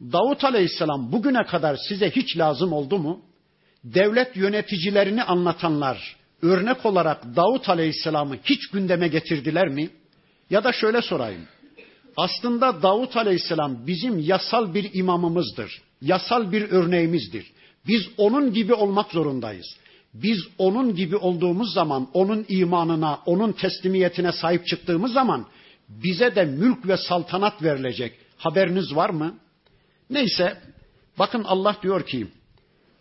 [0.01, 3.21] Davut Aleyhisselam bugüne kadar size hiç lazım oldu mu?
[3.85, 9.91] Devlet yöneticilerini anlatanlar örnek olarak Davut Aleyhisselam'ı hiç gündeme getirdiler mi?
[10.51, 11.47] Ya da şöyle sorayım.
[12.17, 15.83] Aslında Davut Aleyhisselam bizim yasal bir imamımızdır.
[16.01, 17.53] Yasal bir örneğimizdir.
[17.87, 19.67] Biz onun gibi olmak zorundayız.
[20.15, 25.47] Biz onun gibi olduğumuz zaman, onun imanına, onun teslimiyetine sahip çıktığımız zaman
[25.89, 28.13] bize de mülk ve saltanat verilecek.
[28.37, 29.39] Haberiniz var mı?
[30.11, 30.61] Neyse,
[31.19, 32.27] bakın Allah diyor ki,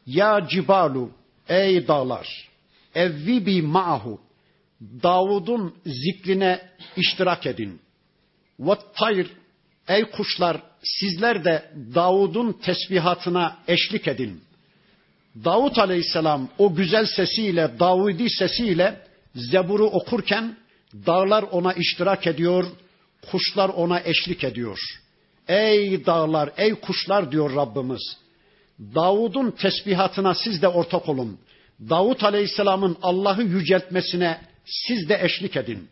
[0.06, 1.12] Ya cibalu,
[1.50, 2.50] ey dağlar,
[2.96, 4.22] evvibi ma'hu,
[4.82, 7.82] Davud'un zikrine iştirak edin.
[8.60, 8.76] Ve
[9.88, 14.42] ey kuşlar, sizler de Davud'un tesbihatına eşlik edin.
[15.44, 19.02] Davud aleyhisselam o güzel sesiyle, Davudi sesiyle
[19.36, 20.58] Zebur'u okurken
[20.94, 22.66] dağlar ona iştirak ediyor,
[23.32, 24.80] kuşlar ona eşlik ediyor.
[25.48, 28.18] Ey dağlar, ey kuşlar diyor Rabbimiz.
[28.80, 31.40] Davud'un tesbihatına siz de ortak olun.
[31.90, 35.88] Davud Aleyhisselam'ın Allah'ı yüceltmesine siz de eşlik edin.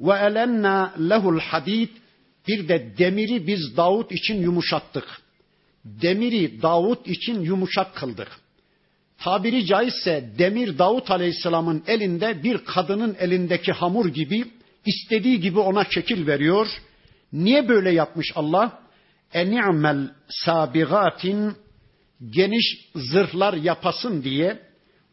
[0.00, 1.88] Ve elenna lehul hadid
[2.48, 5.20] bir de demiri biz Davud için yumuşattık.
[5.84, 8.28] Demiri Davud için yumuşak kıldık.
[9.20, 14.44] Tabiri caizse demir Davud Aleyhisselam'ın elinde bir kadının elindeki hamur gibi
[14.86, 16.66] istediği gibi ona şekil veriyor.
[17.32, 18.82] Niye böyle yapmış Allah?
[19.32, 21.56] Eni'mel sabigatin
[22.30, 24.62] geniş zırhlar yapasın diye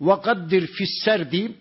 [0.02, 1.52] ve gaddir fisserdi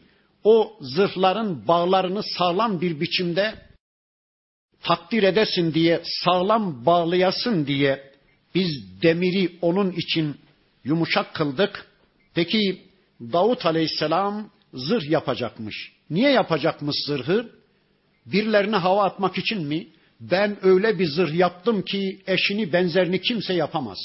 [0.44, 3.54] o zırhların bağlarını sağlam bir biçimde
[4.82, 8.12] takdir edesin diye, sağlam bağlayasın diye
[8.54, 10.36] biz demiri onun için
[10.84, 11.86] yumuşak kıldık.
[12.36, 12.82] Peki
[13.20, 15.92] Davut Aleyhisselam zırh yapacakmış.
[16.10, 17.50] Niye yapacakmış zırhı?
[18.26, 19.86] Birilerine hava atmak için mi?
[20.20, 23.98] Ben öyle bir zırh yaptım ki eşini benzerini kimse yapamaz.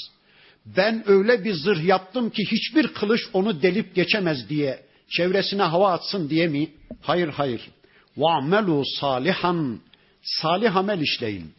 [0.66, 6.30] Ben öyle bir zırh yaptım ki hiçbir kılıç onu delip geçemez diye, çevresine hava atsın
[6.30, 6.68] diye mi?
[7.00, 7.70] Hayır hayır.
[8.16, 9.80] Va'melu salihan.
[10.22, 11.52] Salih amel işleyin.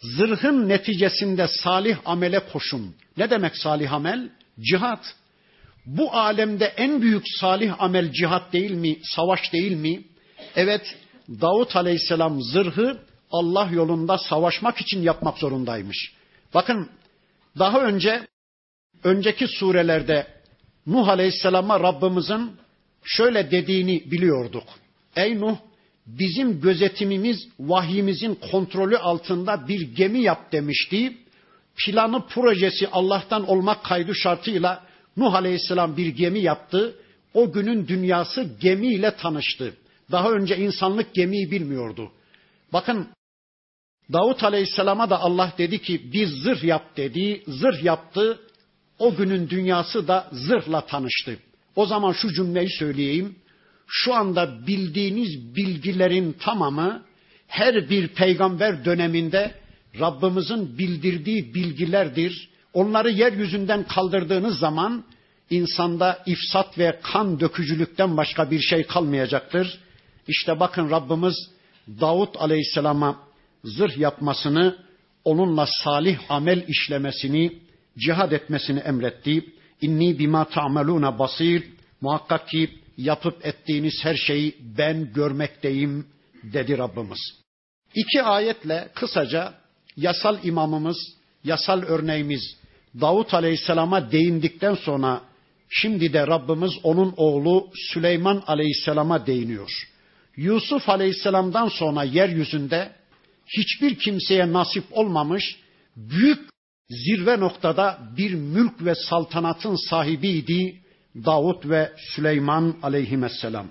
[0.00, 2.94] Zırhın neticesinde salih amele koşun.
[3.16, 4.28] Ne demek salih amel?
[4.60, 5.14] Cihat.
[5.86, 8.96] Bu alemde en büyük salih amel cihat değil mi?
[9.02, 10.04] Savaş değil mi?
[10.56, 10.96] Evet,
[11.28, 16.12] Davut Aleyhisselam zırhı Allah yolunda savaşmak için yapmak zorundaymış.
[16.54, 16.90] Bakın
[17.58, 18.26] daha önce
[19.04, 20.26] önceki surelerde
[20.86, 22.52] Nuh Aleyhisselam'a Rabbimizin
[23.04, 24.64] şöyle dediğini biliyorduk.
[25.16, 25.56] Ey Nuh
[26.06, 31.16] bizim gözetimimiz vahyimizin kontrolü altında bir gemi yap demişti.
[31.76, 34.83] Planı projesi Allah'tan olmak kaydı şartıyla
[35.16, 36.94] Nuh Aleyhisselam bir gemi yaptı.
[37.34, 39.74] O günün dünyası gemiyle tanıştı.
[40.12, 42.12] Daha önce insanlık gemiyi bilmiyordu.
[42.72, 43.08] Bakın
[44.12, 47.42] Davut Aleyhisselam'a da Allah dedi ki bir zırh yap dedi.
[47.46, 48.40] Zırh yaptı.
[48.98, 51.38] O günün dünyası da zırhla tanıştı.
[51.76, 53.36] O zaman şu cümleyi söyleyeyim.
[53.86, 57.02] Şu anda bildiğiniz bilgilerin tamamı
[57.46, 59.54] her bir peygamber döneminde
[60.00, 62.48] Rabbimizin bildirdiği bilgilerdir.
[62.74, 65.04] Onları yeryüzünden kaldırdığınız zaman
[65.50, 69.78] insanda ifsat ve kan dökücülükten başka bir şey kalmayacaktır.
[70.28, 71.50] İşte bakın Rabbimiz
[72.00, 73.18] Davut Aleyhisselam'a
[73.64, 74.76] zırh yapmasını,
[75.24, 77.58] onunla salih amel işlemesini,
[77.98, 79.44] cihad etmesini emretti.
[79.80, 81.64] İnni bima ta'meluna basir.
[82.00, 86.06] Muhakkak ki yapıp ettiğiniz her şeyi ben görmekteyim
[86.42, 87.18] dedi Rabbimiz.
[87.94, 89.54] İki ayetle kısaca
[89.96, 90.96] yasal imamımız,
[91.44, 92.56] yasal örneğimiz
[93.00, 95.20] Davut Aleyhisselam'a değindikten sonra
[95.68, 99.70] şimdi de Rabbimiz onun oğlu Süleyman Aleyhisselam'a değiniyor.
[100.36, 102.92] Yusuf Aleyhisselam'dan sonra yeryüzünde
[103.46, 105.56] hiçbir kimseye nasip olmamış
[105.96, 106.48] büyük
[106.88, 110.80] zirve noktada bir mülk ve saltanatın sahibiydi
[111.16, 113.66] Davut ve Süleyman aleyhisselam.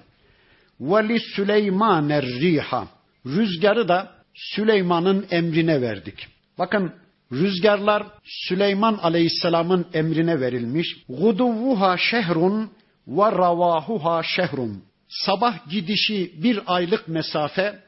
[0.80, 2.88] Ve li Süleymaner riha.
[3.26, 6.28] Rüzgarı da Süleyman'ın emrine verdik.
[6.60, 6.94] Bakın
[7.34, 10.98] rüzgarlar Süleyman aleyhisselamın emrine verilmiş.
[11.10, 12.72] Guduvvuha şehrun
[13.08, 14.84] ve ravahuha şehrun.
[15.10, 17.80] Sabah gidişi bir aylık mesafe,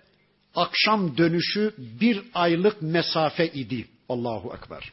[0.55, 3.85] akşam dönüşü bir aylık mesafe idi.
[4.09, 4.91] Allahu Ekber.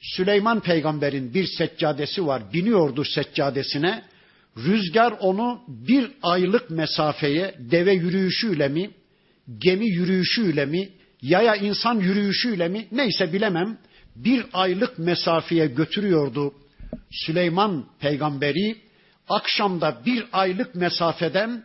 [0.00, 2.42] Süleyman peygamberin bir seccadesi var.
[2.52, 4.02] Biniyordu seccadesine.
[4.56, 8.90] Rüzgar onu bir aylık mesafeye deve yürüyüşüyle mi,
[9.58, 10.88] gemi yürüyüşüyle mi,
[11.22, 13.78] yaya insan yürüyüşüyle mi neyse bilemem
[14.16, 16.54] bir aylık mesafeye götürüyordu
[17.10, 18.76] Süleyman peygamberi.
[19.28, 21.64] Akşamda bir aylık mesafeden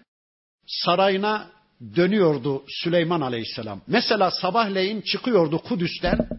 [0.67, 1.47] sarayına
[1.95, 3.81] dönüyordu Süleyman aleyhisselam.
[3.87, 6.29] Mesela sabahleyin çıkıyordu Kudüs'ten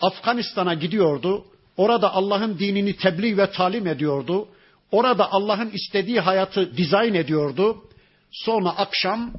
[0.00, 1.46] Afganistan'a gidiyordu.
[1.76, 4.48] Orada Allah'ın dinini tebliğ ve talim ediyordu.
[4.90, 7.84] Orada Allah'ın istediği hayatı dizayn ediyordu.
[8.30, 9.32] Sonra akşam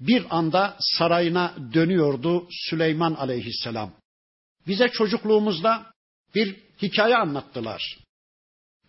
[0.00, 3.92] bir anda sarayına dönüyordu Süleyman aleyhisselam.
[4.66, 5.86] Bize çocukluğumuzda
[6.34, 7.98] bir hikaye anlattılar.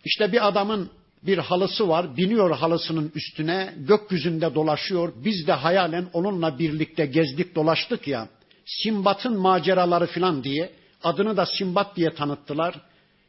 [0.06, 0.92] İşte bir adamın
[1.24, 5.14] bir halısı var, biniyor halısının üstüne, gökyüzünde dolaşıyor.
[5.16, 8.30] Biz de hayalen onunla birlikte gezdik dolaştık ya,
[8.66, 10.72] Simbat'ın maceraları filan diye.
[11.04, 12.82] Adını da Simbat diye tanıttılar.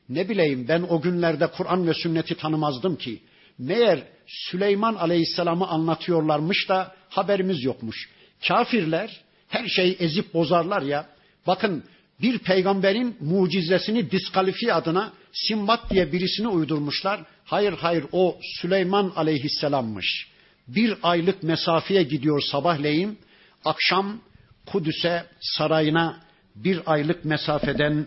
[0.08, 3.22] Ne bileyim ben o günlerde Kur'an ve sünneti tanımazdım ki.
[3.58, 8.08] Meğer Süleyman Aleyhisselam'ı anlatıyorlarmış da haberimiz yokmuş.
[8.48, 11.06] Kafirler her şeyi ezip bozarlar ya.
[11.46, 11.84] Bakın
[12.22, 17.20] bir peygamberin mucizesini diskalifiye adına Simbat diye birisini uydurmuşlar.
[17.44, 20.28] Hayır hayır o Süleyman aleyhisselammış.
[20.68, 23.18] Bir aylık mesafeye gidiyor sabahleyin.
[23.64, 24.20] Akşam
[24.66, 26.20] Kudüs'e sarayına
[26.54, 28.06] bir aylık mesafeden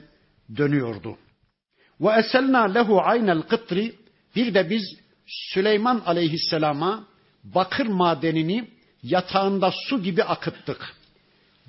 [0.57, 1.17] dönüyordu.
[2.01, 3.95] Ve eselna lehu aynel kıtri
[4.35, 5.02] bir de biz
[5.33, 7.03] Süleyman aleyhisselama
[7.43, 8.67] bakır madenini
[9.03, 10.93] yatağında su gibi akıttık.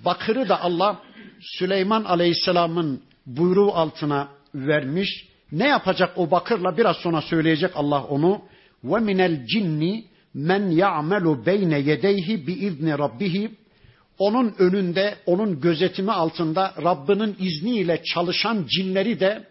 [0.05, 1.03] Bakırı da Allah
[1.40, 5.29] Süleyman aleyhisselamın buyruğu altına vermiş.
[5.53, 8.42] Ne yapacak o bakırla biraz sonra söyleyecek Allah onu.
[8.85, 10.04] Ve minel cinni
[10.35, 13.50] men ya'melu beyne yedeyhi bi izni rabbihi
[14.19, 19.48] onun önünde, onun gözetimi altında Rabbinin izniyle çalışan cinleri de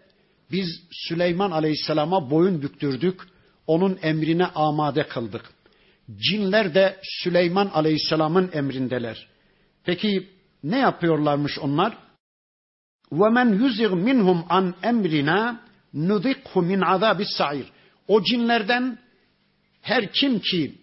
[0.52, 3.20] biz Süleyman Aleyhisselam'a boyun büktürdük
[3.67, 5.49] Onun emrine amade kıldık.
[6.17, 9.27] Cinler de Süleyman Aleyhisselam'ın emrindeler.
[9.83, 10.29] Peki
[10.63, 11.97] ne yapıyorlarmış onlar?
[13.11, 15.61] وَمَنْ يُزِغْ مِنْهُمْ an emrina
[15.93, 17.65] نُذِقْهُ min عَذَابِ sair.
[18.07, 18.99] O cinlerden
[19.81, 20.75] her kim ki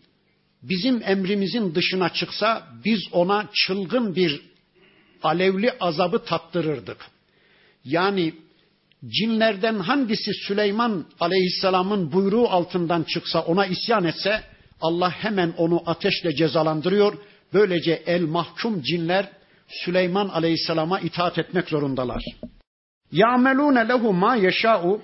[0.63, 4.43] bizim emrimizin dışına çıksa biz ona çılgın bir
[5.23, 7.07] alevli azabı tattırırdık.
[7.85, 8.35] Yani
[9.08, 14.44] cinlerden hangisi Süleyman aleyhisselamın buyruğu altından çıksa ona isyan etse
[14.82, 17.18] Allah hemen onu ateşle cezalandırıyor.
[17.54, 19.30] Böylece el mahkum cinler
[19.68, 22.24] Süleyman aleyhisselama itaat etmek zorundalar.
[23.12, 25.02] Ya'melune lehu ma yeşâ'u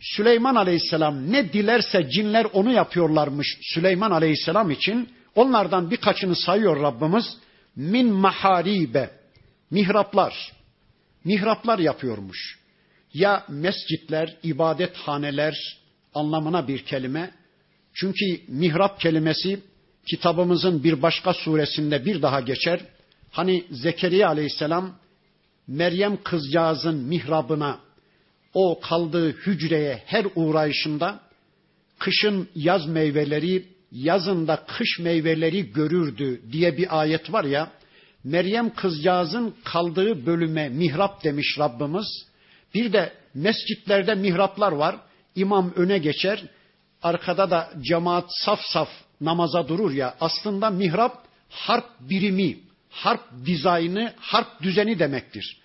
[0.00, 5.08] Süleyman aleyhisselam ne dilerse cinler onu yapıyorlarmış Süleyman aleyhisselam için.
[5.34, 7.36] Onlardan birkaçını sayıyor Rabbimiz.
[7.76, 9.10] Min maharibe
[9.70, 10.52] mihraplar.
[11.24, 12.59] Mihraplar yapıyormuş.
[13.14, 15.78] Ya mescitler, ibadethaneler
[16.14, 17.30] anlamına bir kelime.
[17.94, 19.60] Çünkü mihrap kelimesi
[20.06, 22.80] kitabımızın bir başka suresinde bir daha geçer.
[23.30, 24.94] Hani Zekeriya aleyhisselam
[25.66, 27.80] Meryem kızcağızın mihrabına
[28.54, 31.20] o kaldığı hücreye her uğrayışında
[31.98, 37.70] kışın yaz meyveleri, yazında kış meyveleri görürdü diye bir ayet var ya.
[38.24, 42.29] Meryem kızcağızın kaldığı bölüme mihrap demiş Rabbimiz.
[42.74, 44.96] Bir de mescitlerde mihraplar var.
[45.36, 46.42] İmam öne geçer.
[47.02, 48.88] Arkada da cemaat saf saf
[49.20, 50.14] namaza durur ya.
[50.20, 52.58] Aslında mihrap harp birimi,
[52.90, 55.60] harp dizaynı, harp düzeni demektir.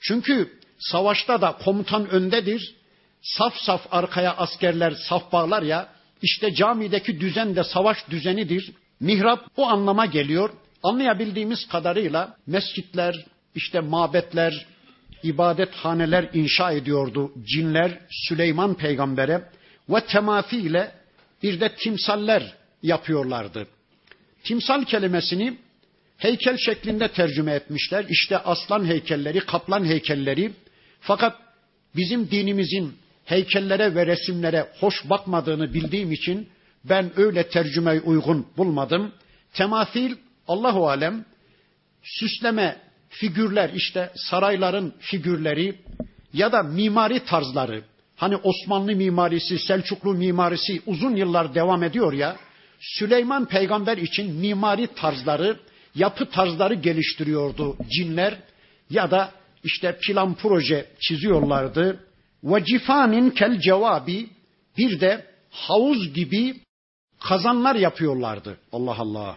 [0.00, 2.74] Çünkü savaşta da komutan öndedir.
[3.22, 5.88] Saf saf arkaya askerler saf bağlar ya.
[6.22, 8.72] İşte camideki düzen de savaş düzenidir.
[9.00, 10.50] Mihrap o anlama geliyor.
[10.82, 14.66] Anlayabildiğimiz kadarıyla mescitler, işte mabetler,
[15.22, 19.44] ibadethaneler inşa ediyordu cinler Süleyman peygambere
[19.88, 20.92] ve temafiyle
[21.42, 23.66] bir de timsaller yapıyorlardı.
[24.44, 25.58] Timsal kelimesini
[26.18, 28.04] heykel şeklinde tercüme etmişler.
[28.08, 30.52] İşte aslan heykelleri, kaplan heykelleri.
[31.00, 31.36] Fakat
[31.96, 32.94] bizim dinimizin
[33.24, 36.48] heykellere ve resimlere hoş bakmadığını bildiğim için
[36.84, 39.12] ben öyle tercümeyi uygun bulmadım.
[39.52, 40.14] Temafil
[40.48, 41.24] Allahu alem
[42.02, 42.76] süsleme
[43.10, 45.78] figürler işte sarayların figürleri
[46.32, 47.84] ya da mimari tarzları
[48.16, 52.36] hani Osmanlı mimarisi, Selçuklu mimarisi uzun yıllar devam ediyor ya
[52.80, 55.56] Süleyman peygamber için mimari tarzları,
[55.94, 58.38] yapı tarzları geliştiriyordu cinler
[58.90, 59.32] ya da
[59.64, 62.04] işte plan proje çiziyorlardı.
[62.44, 64.30] Ve cifanin kel cevabi
[64.78, 66.60] bir de havuz gibi
[67.20, 68.58] kazanlar yapıyorlardı.
[68.72, 69.36] Allah Allah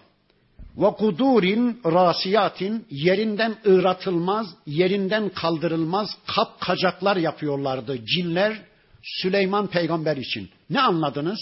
[0.77, 8.61] ve kudurin rasiyatin yerinden ıratılmaz, yerinden kaldırılmaz kap kacaklar yapıyorlardı cinler
[9.03, 10.49] Süleyman peygamber için.
[10.69, 11.39] Ne anladınız?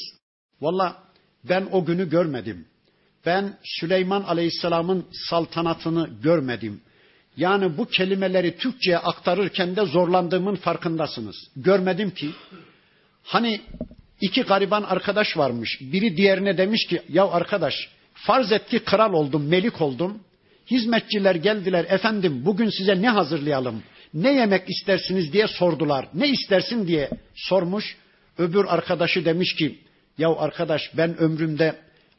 [0.62, 1.04] Valla
[1.44, 2.66] ben o günü görmedim.
[3.26, 6.82] Ben Süleyman aleyhisselamın saltanatını görmedim.
[7.38, 11.36] Yani bu kelimeleri Türkçe'ye aktarırken de zorlandığımın farkındasınız.
[11.56, 12.30] Görmedim ki.
[13.24, 13.62] Hani
[14.22, 15.80] iki gariban arkadaş varmış.
[15.82, 17.74] Biri diğerine demiş ki ya arkadaş
[18.26, 20.20] Farz et ki kral oldum, melik oldum.
[20.72, 26.08] Hizmetçiler geldiler, efendim bugün size ne hazırlayalım, ne yemek istersiniz diye sordular.
[26.14, 27.98] Ne istersin diye sormuş.
[28.38, 29.80] Öbür arkadaşı demiş ki,
[30.18, 31.76] ya arkadaş ben ömrümde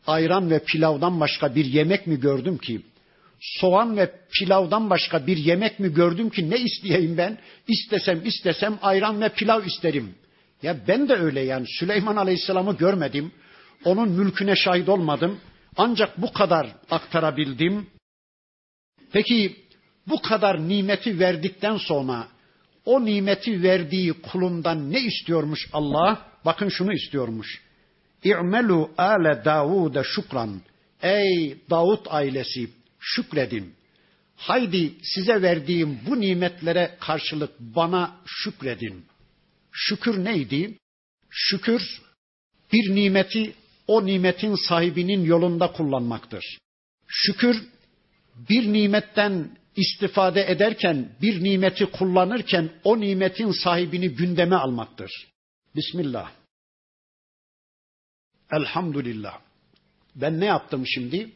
[0.07, 2.80] ayran ve pilavdan başka bir yemek mi gördüm ki?
[3.40, 7.38] Soğan ve pilavdan başka bir yemek mi gördüm ki ne isteyeyim ben?
[7.68, 10.14] İstesem istesem ayran ve pilav isterim.
[10.62, 13.32] Ya ben de öyle yani Süleyman Aleyhisselam'ı görmedim.
[13.84, 15.38] Onun mülküne şahit olmadım.
[15.76, 17.86] Ancak bu kadar aktarabildim.
[19.12, 19.56] Peki
[20.06, 22.28] bu kadar nimeti verdikten sonra
[22.84, 26.26] o nimeti verdiği kulundan ne istiyormuş Allah?
[26.44, 27.62] Bakın şunu istiyormuş.
[28.24, 30.60] İ'melu ale Davud'e şükran.
[31.02, 32.70] Ey Davut ailesi
[33.00, 33.74] şükredin.
[34.36, 39.04] Haydi size verdiğim bu nimetlere karşılık bana şükredin.
[39.72, 40.78] Şükür neydi?
[41.30, 42.00] Şükür
[42.72, 43.54] bir nimeti
[43.86, 46.58] o nimetin sahibinin yolunda kullanmaktır.
[47.08, 47.68] Şükür
[48.50, 55.10] bir nimetten istifade ederken, bir nimeti kullanırken o nimetin sahibini gündeme almaktır.
[55.76, 56.30] Bismillah.
[58.52, 59.38] Elhamdülillah.
[60.16, 61.30] Ben ne yaptım şimdi?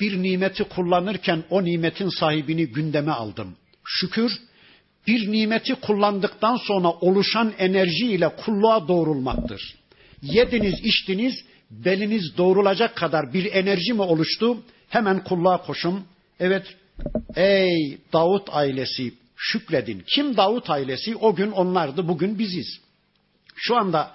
[0.00, 3.56] Bir nimeti kullanırken o nimetin sahibini gündeme aldım.
[3.84, 4.32] Şükür,
[5.06, 9.74] bir nimeti kullandıktan sonra oluşan enerji ile kulluğa doğrulmaktır.
[10.22, 14.62] Yediniz, içtiniz, beliniz doğrulacak kadar bir enerji mi oluştu?
[14.88, 16.04] Hemen kulluğa koşun.
[16.40, 16.76] Evet,
[17.36, 20.04] ey Davut ailesi şükredin.
[20.14, 21.16] Kim Davut ailesi?
[21.16, 22.80] O gün onlardı, bugün biziz.
[23.56, 24.10] Şu anda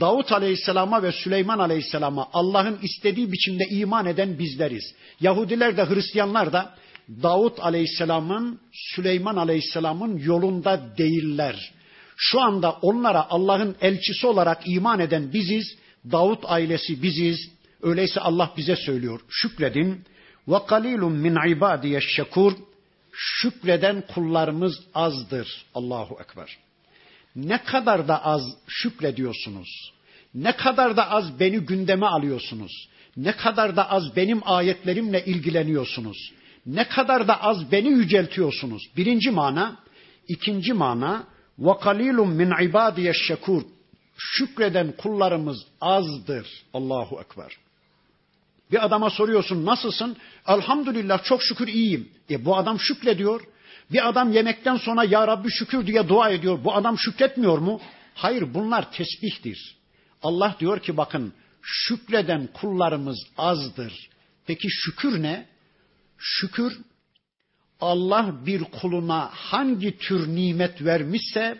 [0.00, 4.94] Davut Aleyhisselam'a ve Süleyman Aleyhisselam'a Allah'ın istediği biçimde iman eden bizleriz.
[5.20, 6.74] Yahudiler de Hristiyanlar da
[7.22, 11.72] Davut Aleyhisselam'ın, Süleyman Aleyhisselam'ın yolunda değiller.
[12.16, 15.76] Şu anda onlara Allah'ın elçisi olarak iman eden biziz
[16.11, 17.51] Davut ailesi biziz.
[17.81, 19.19] Öyleyse Allah bize söylüyor.
[19.29, 20.03] Şükredin.
[20.47, 22.53] Ve kalilun min ibadiye şekur.
[23.11, 25.65] Şükreden kullarımız azdır.
[25.75, 26.57] Allahu Ekber.
[27.35, 29.93] Ne kadar da az şükrediyorsunuz.
[30.33, 32.89] Ne kadar da az beni gündeme alıyorsunuz.
[33.17, 36.31] Ne kadar da az benim ayetlerimle ilgileniyorsunuz.
[36.65, 38.83] Ne kadar da az beni yüceltiyorsunuz.
[38.97, 39.77] Birinci mana.
[40.27, 41.27] ikinci mana.
[41.59, 43.63] وَقَلِيلٌ مِنْ عِبَادِيَ şekur.
[44.30, 46.46] Şükreden kullarımız azdır.
[46.74, 47.56] Allahu Ekber.
[48.72, 50.16] Bir adama soruyorsun nasılsın?
[50.48, 52.08] Elhamdülillah çok şükür iyiyim.
[52.30, 53.40] E bu adam şükrediyor.
[53.92, 56.64] Bir adam yemekten sonra ya Rabbi şükür diye dua ediyor.
[56.64, 57.80] Bu adam şükretmiyor mu?
[58.14, 59.76] Hayır bunlar tesbihtir.
[60.22, 64.08] Allah diyor ki bakın şükreden kullarımız azdır.
[64.46, 65.46] Peki şükür ne?
[66.18, 66.78] Şükür
[67.80, 71.58] Allah bir kuluna hangi tür nimet vermişse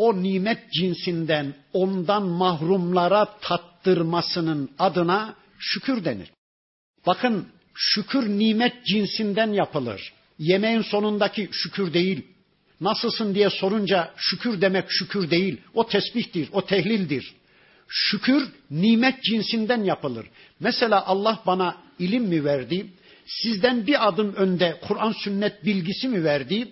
[0.00, 6.30] o nimet cinsinden ondan mahrumlara tattırmasının adına şükür denir.
[7.06, 10.12] Bakın şükür nimet cinsinden yapılır.
[10.38, 12.26] Yemeğin sonundaki şükür değil.
[12.80, 15.60] Nasılsın diye sorunca şükür demek şükür değil.
[15.74, 17.34] O tesbihtir, o tehlildir.
[17.88, 20.26] Şükür nimet cinsinden yapılır.
[20.60, 22.86] Mesela Allah bana ilim mi verdi?
[23.26, 26.68] Sizden bir adım önde Kur'an sünnet bilgisi mi verdi?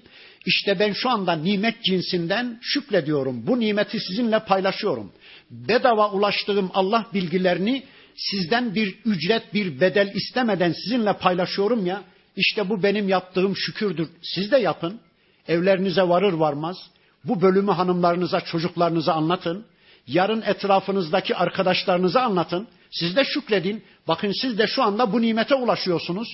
[0.49, 3.47] İşte ben şu anda nimet cinsinden şükrediyorum.
[3.47, 5.13] Bu nimeti sizinle paylaşıyorum.
[5.51, 7.83] Bedava ulaştığım Allah bilgilerini
[8.17, 12.03] sizden bir ücret, bir bedel istemeden sizinle paylaşıyorum ya.
[12.37, 14.09] İşte bu benim yaptığım şükürdür.
[14.23, 15.01] Siz de yapın.
[15.49, 16.77] Evlerinize varır varmaz.
[17.25, 19.67] Bu bölümü hanımlarınıza, çocuklarınıza anlatın.
[20.07, 22.69] Yarın etrafınızdaki arkadaşlarınıza anlatın.
[22.91, 23.83] Siz de şükredin.
[24.09, 26.29] Bakın siz de şu anda bu nimete ulaşıyorsunuz.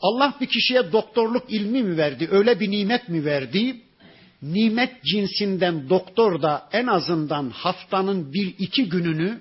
[0.00, 2.28] Allah bir kişiye doktorluk ilmi mi verdi?
[2.30, 3.80] Öyle bir nimet mi verdi?
[4.42, 9.40] Nimet cinsinden doktor da en azından haftanın bir iki gününü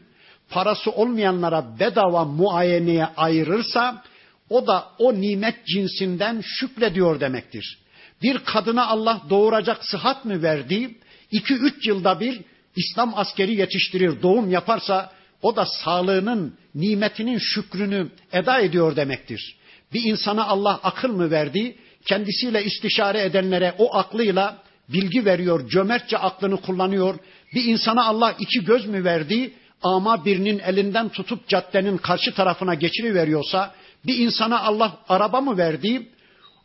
[0.49, 4.03] parası olmayanlara bedava muayeneye ayırırsa
[4.49, 7.77] o da o nimet cinsinden şükrediyor demektir.
[8.21, 10.95] Bir kadına Allah doğuracak sıhhat mı verdi?
[11.31, 12.41] İki üç yılda bir
[12.75, 19.58] İslam askeri yetiştirir, doğum yaparsa o da sağlığının, nimetinin şükrünü eda ediyor demektir.
[19.93, 21.75] Bir insana Allah akıl mı verdi?
[22.05, 24.57] Kendisiyle istişare edenlere o aklıyla
[24.89, 27.15] bilgi veriyor, cömertçe aklını kullanıyor.
[27.55, 29.53] Bir insana Allah iki göz mü verdi?
[29.83, 33.73] Ama birinin elinden tutup caddenin karşı tarafına geçiriveriyorsa,
[34.05, 36.07] bir insana Allah araba mı verdi?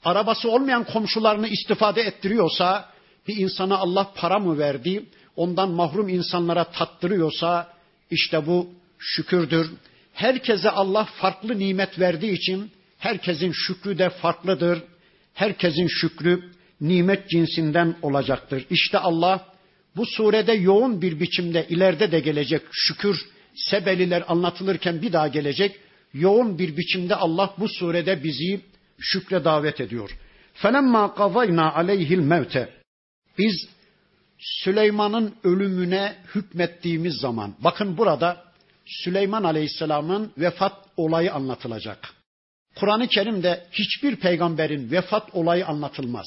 [0.05, 2.89] Arabası olmayan komşularını istifade ettiriyorsa,
[3.29, 5.05] bir insana Allah para mı verdi?
[5.37, 7.68] Ondan mahrum insanlara tattırıyorsa,
[8.11, 9.70] işte bu şükürdür.
[10.12, 12.70] Herkese Allah farklı nimet verdiği için
[13.04, 14.84] herkesin şükrü de farklıdır.
[15.34, 18.66] Herkesin şükrü nimet cinsinden olacaktır.
[18.70, 19.46] İşte Allah
[19.96, 23.26] bu surede yoğun bir biçimde ileride de gelecek şükür
[23.56, 25.80] sebeliler anlatılırken bir daha gelecek.
[26.14, 28.62] Yoğun bir biçimde Allah bu surede bizi
[29.00, 30.18] şükre davet ediyor.
[30.62, 32.68] فَلَمَّا قَضَيْنَا عَلَيْهِ الْمَوْتَ
[33.38, 33.68] Biz
[34.40, 38.44] Süleyman'ın ölümüne hükmettiğimiz zaman, bakın burada
[38.86, 42.14] Süleyman Aleyhisselam'ın vefat olayı anlatılacak.
[42.75, 46.27] Kur'an-ı Kerim'de hiçbir peygamberin vefat olayı anlatılmaz.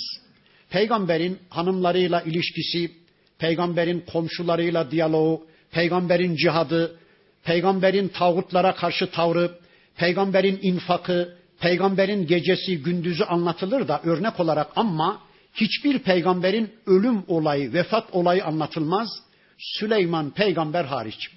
[0.70, 2.92] Peygamberin hanımlarıyla ilişkisi,
[3.40, 7.00] peygamberin komşularıyla diyaloğu, peygamberin cihadı,
[7.44, 9.52] peygamberin tağutlara karşı tavrı,
[9.98, 15.22] peygamberin infakı, peygamberin gecesi, gündüzü anlatılır da örnek olarak ama
[15.54, 19.10] hiçbir peygamberin ölüm olayı, vefat olayı anlatılmaz.
[19.58, 21.30] Süleyman peygamber hariç.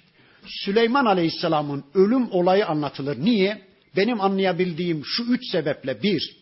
[0.45, 3.17] Süleyman Aleyhisselam'ın ölüm olayı anlatılır.
[3.19, 3.70] Niye?
[3.95, 6.35] Benim anlayabildiğim şu üç sebeple bir,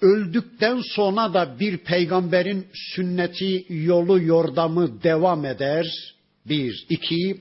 [0.00, 6.14] öldükten sonra da bir peygamberin sünneti, yolu, yordamı devam eder.
[6.46, 6.86] Bir.
[6.88, 7.40] iki,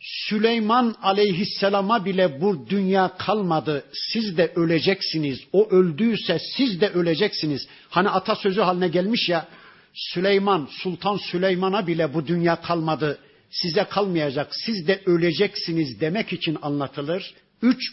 [0.00, 3.84] Süleyman aleyhisselama bile bu dünya kalmadı.
[3.92, 5.38] Siz de öleceksiniz.
[5.52, 7.68] O öldüyse siz de öleceksiniz.
[7.88, 9.48] Hani atasözü haline gelmiş ya.
[9.94, 13.18] Süleyman, Sultan Süleyman'a bile bu dünya kalmadı.
[13.50, 14.48] Size kalmayacak.
[14.66, 17.34] Siz de öleceksiniz demek için anlatılır.
[17.62, 17.92] Üç,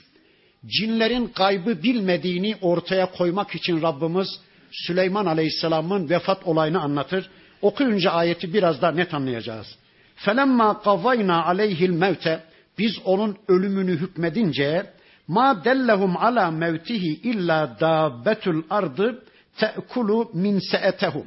[0.68, 4.39] cinlerin kaybı bilmediğini ortaya koymak için Rabbimiz
[4.72, 7.30] Süleyman Aleyhisselam'ın vefat olayını anlatır.
[7.61, 9.76] Okuyunca ayeti biraz daha net anlayacağız.
[10.16, 12.43] Felemma kavayna aleyhil mevte
[12.78, 14.93] biz onun ölümünü hükmedince
[15.28, 19.24] ma dellehum ala mevtihi illa dabbetul ardı
[19.57, 21.26] te'kulu min se'etehu.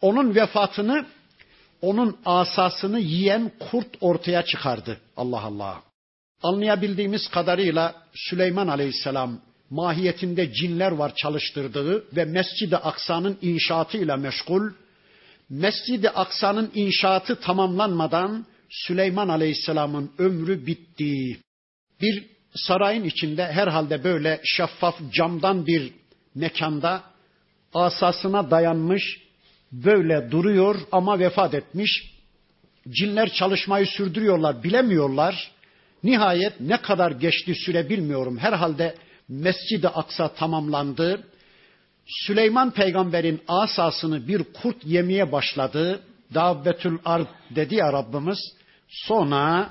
[0.00, 1.06] Onun vefatını
[1.80, 5.00] onun asasını yiyen kurt ortaya çıkardı.
[5.16, 5.85] Allah Allah.
[6.42, 14.70] Anlayabildiğimiz kadarıyla Süleyman Aleyhisselam mahiyetinde cinler var çalıştırdığı ve Mescid-i Aksa'nın inşaatıyla meşgul.
[15.50, 21.40] Mescid-i Aksa'nın inşaatı tamamlanmadan Süleyman Aleyhisselam'ın ömrü bitti.
[22.00, 25.92] Bir sarayın içinde herhalde böyle şeffaf camdan bir
[26.34, 27.02] mekanda
[27.74, 29.20] asasına dayanmış
[29.72, 32.16] böyle duruyor ama vefat etmiş.
[32.88, 35.50] Cinler çalışmayı sürdürüyorlar, bilemiyorlar.
[36.06, 38.38] Nihayet ne kadar geçti süre bilmiyorum.
[38.38, 38.94] Herhalde
[39.28, 41.26] Mescid-i Aksa tamamlandı.
[42.06, 46.00] Süleyman peygamberin asasını bir kurt yemeye başladı.
[46.34, 48.38] Dabbetül ard dedi ya Rabbimiz.
[48.88, 49.70] Sonra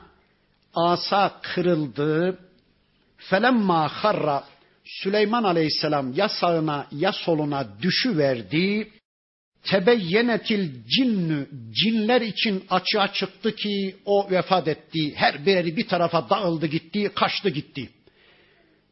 [0.73, 2.39] asa kırıldı.
[3.17, 4.43] Felemma harra
[4.85, 8.91] Süleyman aleyhisselam ya sağına ya soluna düşüverdi.
[9.65, 15.15] Tebeyyenetil cinnü cinler için açığa çıktı ki o vefat etti.
[15.15, 17.89] Her biri bir tarafa dağıldı gitti, kaçtı gitti.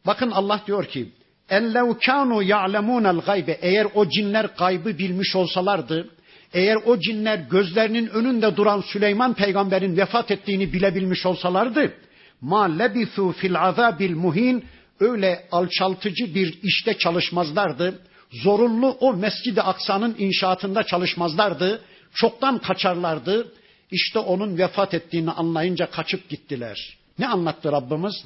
[0.05, 1.09] Bakın Allah diyor ki
[1.51, 6.09] lev kanu ya'lemunel gaybe eğer o cinler gaybı bilmiş olsalardı
[6.53, 11.93] eğer o cinler gözlerinin önünde duran Süleyman peygamberin vefat ettiğini bilebilmiş olsalardı
[12.41, 14.65] ma lebisu fil azabil muhin
[14.99, 17.99] öyle alçaltıcı bir işte çalışmazlardı.
[18.33, 21.81] Zorunlu o Mescid-i Aksa'nın inşaatında çalışmazlardı.
[22.13, 23.51] Çoktan kaçarlardı.
[23.91, 26.97] İşte onun vefat ettiğini anlayınca kaçıp gittiler.
[27.19, 28.25] Ne anlattı Rabbimiz?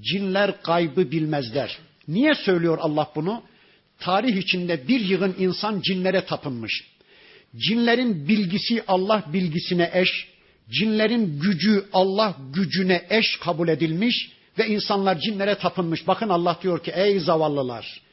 [0.00, 1.78] Cinler kaybı bilmezler.
[2.08, 3.42] Niye söylüyor Allah bunu?
[3.98, 6.84] Tarih içinde bir yığın insan cinlere tapınmış.
[7.56, 10.08] Cinlerin bilgisi Allah bilgisine eş,
[10.70, 16.06] cinlerin gücü Allah gücüne eş kabul edilmiş ve insanlar cinlere tapınmış.
[16.06, 18.03] Bakın Allah diyor ki ey zavallılar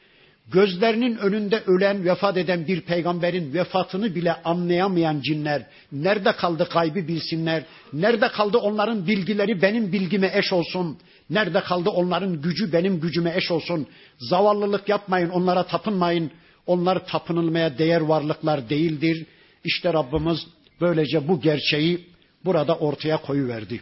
[0.50, 7.64] gözlerinin önünde ölen, vefat eden bir peygamberin vefatını bile anlayamayan cinler nerede kaldı kaybı bilsinler?
[7.92, 10.98] Nerede kaldı onların bilgileri benim bilgime eş olsun?
[11.30, 13.86] Nerede kaldı onların gücü benim gücüme eş olsun?
[14.18, 16.30] Zavallılık yapmayın, onlara tapınmayın.
[16.66, 19.26] Onlar tapınılmaya değer varlıklar değildir.
[19.64, 20.46] İşte Rabbimiz
[20.80, 22.06] böylece bu gerçeği
[22.44, 23.80] burada ortaya koyuverdi.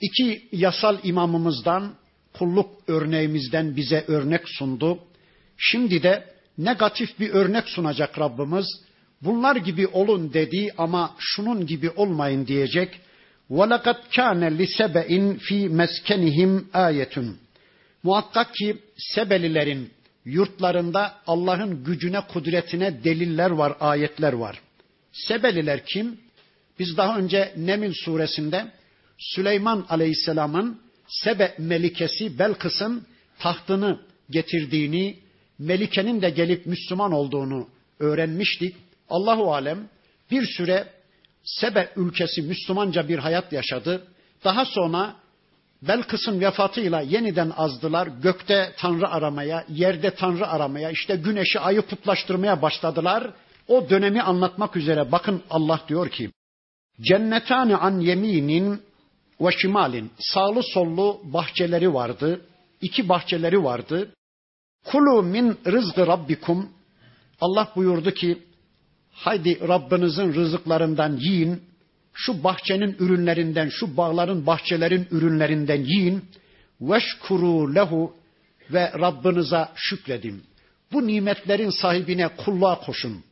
[0.00, 1.94] İki yasal imamımızdan,
[2.32, 4.98] kulluk örneğimizden bize örnek sundu.
[5.59, 8.65] Şimdi de negatif bir örnek sunacak Rabbimiz.
[9.21, 12.99] Bunlar gibi olun dedi ama şunun gibi olmayın diyecek.
[13.49, 17.33] وَلَقَدْ كَانَ لِسَبَئٍ ف۪ي مَسْكَنِهِمْ آيَةٌ
[18.03, 19.91] Muhakkak ki Sebelilerin
[20.25, 24.61] yurtlarında Allah'ın gücüne, kudretine deliller var, ayetler var.
[25.11, 26.17] Sebeliler kim?
[26.79, 28.71] Biz daha önce Nemil suresinde
[29.17, 33.07] Süleyman Aleyhisselam'ın Sebe melikesi Belkıs'ın
[33.39, 33.99] tahtını
[34.29, 35.19] getirdiğini,
[35.60, 38.76] Melike'nin de gelip Müslüman olduğunu öğrenmiştik.
[39.10, 39.88] Allahu alem
[40.30, 40.86] bir süre
[41.44, 44.06] Sebe ülkesi Müslümanca bir hayat yaşadı.
[44.44, 45.14] Daha sonra
[45.82, 48.08] Belkıs'ın vefatıyla yeniden azdılar.
[48.22, 53.30] Gökte Tanrı aramaya, yerde Tanrı aramaya, işte güneşi ayı putlaştırmaya başladılar.
[53.68, 56.30] O dönemi anlatmak üzere bakın Allah diyor ki
[57.00, 58.82] Cennetani an yeminin
[59.40, 62.40] ve şimalin sağlı sollu bahçeleri vardı.
[62.80, 64.12] İki bahçeleri vardı.
[64.84, 66.68] Kulu min rızgı rabbikum
[67.40, 68.42] Allah buyurdu ki
[69.12, 71.62] haydi Rabbinizin rızıklarından yiyin.
[72.14, 76.24] Şu bahçenin ürünlerinden, şu bağların, bahçelerin ürünlerinden yiyin.
[76.80, 78.14] Veşkuru lehu
[78.70, 80.42] ve Rabbinize şükredin.
[80.92, 83.24] Bu nimetlerin sahibine kulluğa koşun.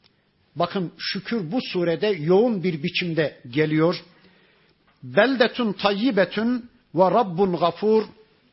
[0.57, 4.05] Bakın şükür bu surede yoğun bir biçimde geliyor.
[5.03, 8.05] Beldetun tayyibetun ve rabbun gafur.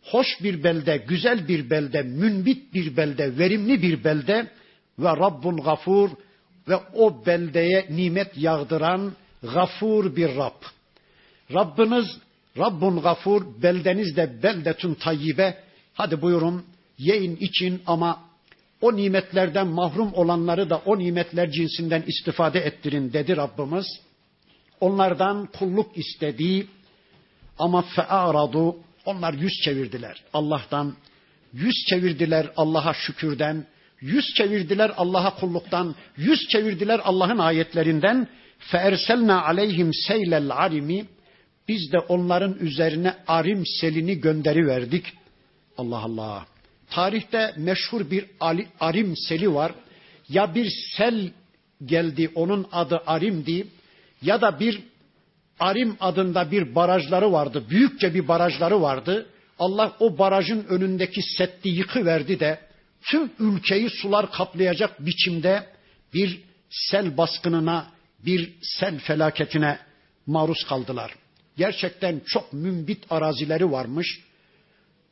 [0.05, 4.47] Hoş bir belde, güzel bir belde, münbit bir belde, verimli bir belde
[4.99, 6.09] ve rabbun gafur
[6.67, 9.13] ve o beldeye nimet yağdıran
[9.53, 10.61] gafur bir Rab.
[11.53, 12.05] Rabbiniz
[12.57, 15.57] Rabbun gafur, beldeniz de beldetun tayyibe.
[15.93, 16.65] Hadi buyurun
[16.97, 18.23] yiyin için ama
[18.81, 23.85] o nimetlerden mahrum olanları da o nimetler cinsinden istifade ettirin dedi Rabbimiz.
[24.79, 26.67] Onlardan kulluk istediği
[27.59, 28.75] ama fe'aradu
[29.05, 30.95] onlar yüz çevirdiler Allah'tan.
[31.53, 33.65] Yüz çevirdiler Allah'a şükürden.
[34.01, 35.95] Yüz çevirdiler Allah'a kulluktan.
[36.17, 38.27] Yüz çevirdiler Allah'ın ayetlerinden.
[38.59, 41.05] Feerselna aleyhim seylel arimi.
[41.67, 45.13] Biz de onların üzerine arim selini gönderi verdik.
[45.77, 46.45] Allah Allah.
[46.89, 48.25] Tarihte meşhur bir
[48.79, 49.71] arim seli var.
[50.29, 51.31] Ya bir sel
[51.85, 53.67] geldi onun adı arimdi
[54.21, 54.79] ya da bir
[55.59, 57.63] Arim adında bir barajları vardı.
[57.69, 59.25] Büyükçe bir barajları vardı.
[59.59, 62.59] Allah o barajın önündeki setti yıkıverdi de
[63.01, 65.67] tüm ülkeyi sular kaplayacak biçimde
[66.13, 66.39] bir
[66.69, 67.87] sel baskınına,
[68.25, 69.79] bir sel felaketine
[70.27, 71.15] maruz kaldılar.
[71.57, 74.19] Gerçekten çok mümbit arazileri varmış.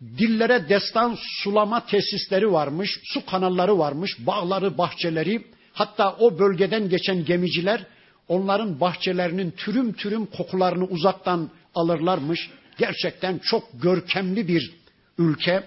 [0.02, 5.48] Dillere destan sulama tesisleri varmış, su kanalları varmış, bağları, bahçeleri.
[5.74, 7.86] Hatta o bölgeden geçen gemiciler
[8.28, 12.50] onların bahçelerinin türüm türüm kokularını uzaktan alırlarmış.
[12.78, 14.74] Gerçekten çok görkemli bir
[15.18, 15.64] ülke.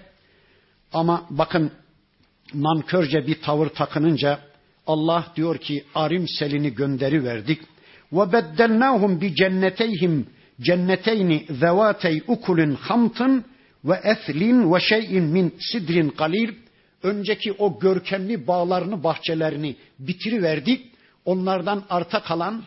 [0.93, 1.71] Ama bakın
[2.53, 4.39] nankörce bir tavır takınınca
[4.87, 7.61] Allah diyor ki arim selini gönderi verdik.
[8.13, 10.27] Ve beddelnahum bi cenneteyhim
[10.61, 13.45] cenneteyni zevatey ukulin hamtın
[13.85, 16.53] ve ethlin ve şeyin min sidrin kalil.
[17.03, 20.96] Önceki o görkemli bağlarını, bahçelerini bitiriverdik.
[21.27, 22.63] Onlardan arta kalan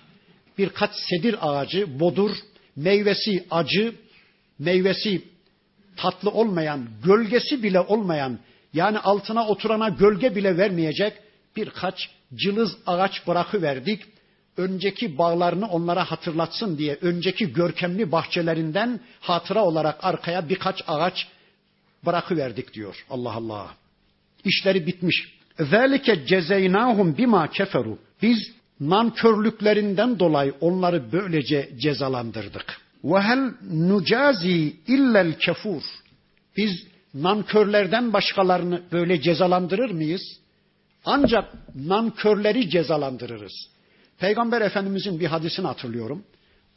[0.58, 2.30] birkaç sedir ağacı, bodur,
[2.76, 3.94] meyvesi acı,
[4.58, 5.22] meyvesi
[5.96, 8.38] tatlı olmayan, gölgesi bile olmayan,
[8.74, 11.12] yani altına oturana gölge bile vermeyecek
[11.56, 14.02] birkaç cılız ağaç bırakıverdik.
[14.56, 21.26] Önceki bağlarını onlara hatırlatsın diye önceki görkemli bahçelerinden hatıra olarak arkaya birkaç ağaç
[22.06, 23.04] bırakıverdik diyor.
[23.11, 23.74] Allah Allah.
[24.44, 25.34] İşleri bitmiş.
[25.58, 27.98] Zalike cezeynahum bima keferu.
[28.22, 28.38] Biz
[28.80, 32.80] nankörlüklerinden dolayı onları böylece cezalandırdık.
[33.04, 35.82] Ve hel nucazi illel kefur.
[36.56, 40.22] Biz nankörlerden başkalarını böyle cezalandırır mıyız?
[41.04, 41.44] Ancak
[41.74, 43.52] nankörleri cezalandırırız.
[44.18, 46.24] Peygamber Efendimizin bir hadisini hatırlıyorum.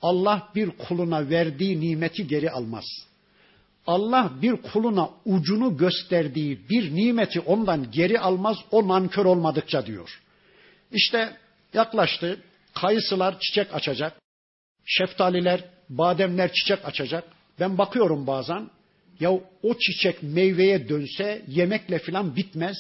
[0.02, 2.86] Allah bir kuluna verdiği nimeti geri almaz.
[3.88, 10.23] Allah bir kuluna ucunu gösterdiği bir nimeti ondan geri almaz o nankör olmadıkça diyor.
[10.94, 11.38] İşte
[11.74, 12.40] yaklaştı.
[12.74, 14.14] Kayısılar çiçek açacak.
[14.86, 17.24] Şeftaliler, bademler çiçek açacak.
[17.60, 18.70] Ben bakıyorum bazen.
[19.20, 19.32] Ya
[19.64, 22.78] o çiçek meyveye dönse yemekle filan bitmez.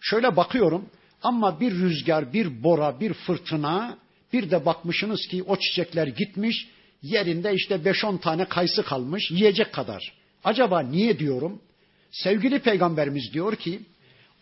[0.00, 0.88] Şöyle bakıyorum
[1.22, 3.98] ama bir rüzgar, bir bora, bir fırtına,
[4.32, 6.68] bir de bakmışsınız ki o çiçekler gitmiş,
[7.02, 10.12] yerinde işte 5-10 tane kayısı kalmış, yiyecek kadar.
[10.44, 11.62] Acaba niye diyorum?
[12.10, 13.80] Sevgili peygamberimiz diyor ki,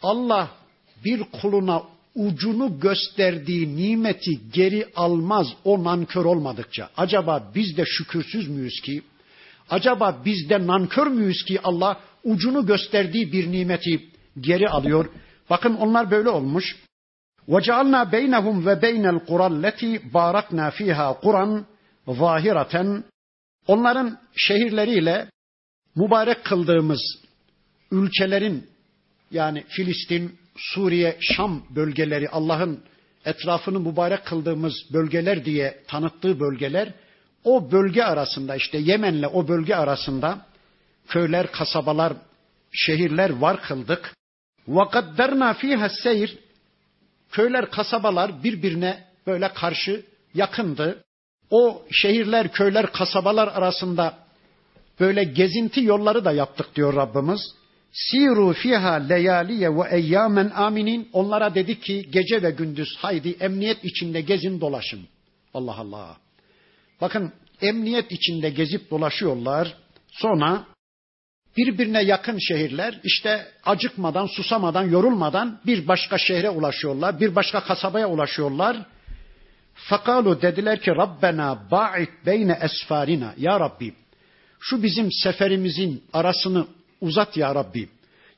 [0.02, 0.50] Allah
[1.04, 1.82] bir kuluna
[2.15, 6.89] ucunu gösterdiği nimeti geri almaz o nankör olmadıkça.
[6.97, 9.01] Acaba biz de şükürsüz müyüz ki?
[9.69, 14.09] Acaba biz de nankör müyüz ki Allah ucunu gösterdiği bir nimeti
[14.39, 15.09] geri alıyor?
[15.49, 16.75] Bakın onlar böyle olmuş.
[17.47, 21.63] وَجَعَلْنَا بَيْنَهُمْ وَبَيْنَ الْقُرَى الَّتِي بَارَكْنَا ف۪يهَا قُرًا
[22.07, 23.03] ظَاهِرَةً
[23.67, 25.29] Onların şehirleriyle
[25.95, 27.01] mübarek kıldığımız
[27.91, 28.69] ülkelerin
[29.31, 32.83] yani Filistin, Suriye, Şam bölgeleri Allah'ın
[33.25, 36.93] etrafını mübarek kıldığımız bölgeler diye tanıttığı bölgeler
[37.43, 40.45] o bölge arasında işte Yemen'le o bölge arasında
[41.07, 42.13] köyler, kasabalar,
[42.71, 44.13] şehirler var kıldık.
[44.67, 46.29] وَقَدَّرْنَا ف۪يهَا السَّيْرِ
[47.31, 51.03] Köyler, kasabalar birbirine böyle karşı yakındı.
[51.49, 54.17] O şehirler, köyler, kasabalar arasında
[54.99, 57.55] böyle gezinti yolları da yaptık diyor Rabbimiz.
[57.93, 61.09] Siru fiha leyaliye ve eyyamen aminin.
[61.12, 65.09] Onlara dedi ki gece ve gündüz haydi emniyet içinde gezin dolaşın.
[65.55, 66.16] Allah Allah.
[67.01, 69.74] Bakın emniyet içinde gezip dolaşıyorlar.
[70.09, 70.64] Sonra
[71.57, 77.20] birbirine yakın şehirler işte acıkmadan, susamadan, yorulmadan bir başka şehre ulaşıyorlar.
[77.20, 78.76] Bir başka kasabaya ulaşıyorlar.
[79.74, 83.34] Fakalu dediler ki Rabbena ba'id beyne esfarina.
[83.38, 83.95] Ya Rabbi
[84.61, 86.66] şu bizim seferimizin arasını
[87.01, 87.88] uzat ya Rabbi.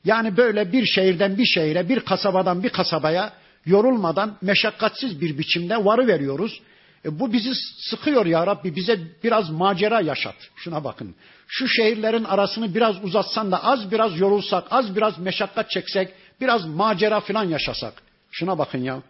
[0.05, 3.33] Yani böyle bir şehirden bir şehire, bir kasabadan bir kasabaya
[3.65, 6.61] yorulmadan meşakkatsiz bir biçimde varı veriyoruz.
[7.05, 7.51] E bu bizi
[7.89, 8.75] sıkıyor ya Rabbi.
[8.75, 10.35] Bize biraz macera yaşat.
[10.55, 11.15] Şuna bakın.
[11.47, 17.19] Şu şehirlerin arasını biraz uzatsan da az biraz yorulsak, az biraz meşakkat çeksek, biraz macera
[17.19, 17.93] falan yaşasak.
[18.31, 19.01] Şuna bakın ya.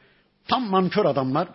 [0.48, 1.48] Tam mankör adamlar.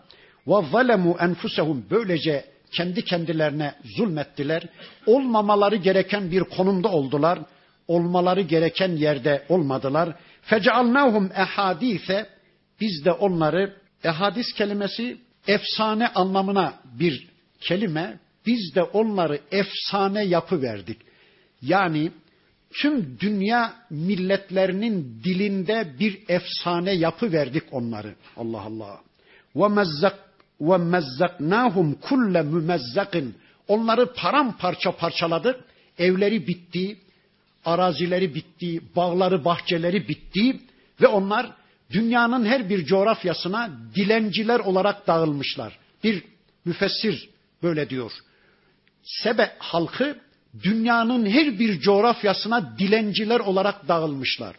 [0.72, 4.62] Zalemu enfusehum böylece kendi kendilerine zulmettiler.
[5.07, 7.38] Olmamaları gereken bir konumda oldular.
[7.89, 10.14] Olmaları gereken yerde olmadılar.
[10.43, 12.26] Fecealnahum ehadise
[12.80, 17.28] biz de onları ehadis kelimesi efsane anlamına bir
[17.61, 18.18] kelime.
[18.47, 20.99] Biz de onları efsane yapı verdik.
[21.62, 22.11] Yani
[22.82, 28.14] tüm dünya milletlerinin dilinde bir efsane yapı verdik onları.
[28.36, 29.01] Allah Allah.
[29.57, 30.18] Ve mezzak
[30.61, 33.34] ve mezzaknahum kulle mümezzakin.
[33.68, 35.61] Onları paramparça parçaladık.
[35.99, 36.99] Evleri bitti,
[37.64, 40.61] arazileri bitti, bağları, bahçeleri bitti
[41.00, 41.52] ve onlar
[41.90, 45.78] dünyanın her bir coğrafyasına dilenciler olarak dağılmışlar.
[46.04, 46.22] Bir
[46.64, 47.28] müfessir
[47.62, 48.12] böyle diyor.
[49.02, 50.18] Sebe halkı
[50.62, 54.56] dünyanın her bir coğrafyasına dilenciler olarak dağılmışlar.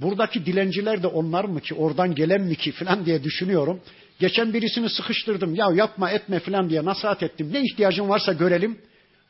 [0.00, 3.80] Buradaki dilenciler de onlar mı ki, oradan gelen mi ki falan diye düşünüyorum.
[4.18, 5.54] Geçen birisini sıkıştırdım.
[5.54, 7.50] Ya yapma etme falan diye nasihat ettim.
[7.52, 8.78] Ne ihtiyacın varsa görelim.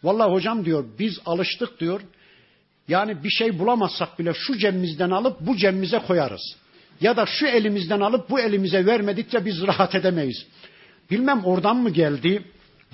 [0.03, 2.01] Vallahi hocam diyor biz alıştık diyor.
[2.89, 6.57] Yani bir şey bulamazsak bile şu cebimizden alıp bu cebimize koyarız.
[7.01, 10.47] Ya da şu elimizden alıp bu elimize vermedikçe biz rahat edemeyiz.
[11.11, 12.43] Bilmem oradan mı geldi?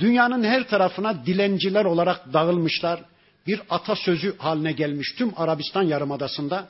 [0.01, 3.01] Dünyanın her tarafına dilenciler olarak dağılmışlar.
[3.47, 6.68] Bir atasözü haline gelmiş tüm Arabistan Yarımadası'nda.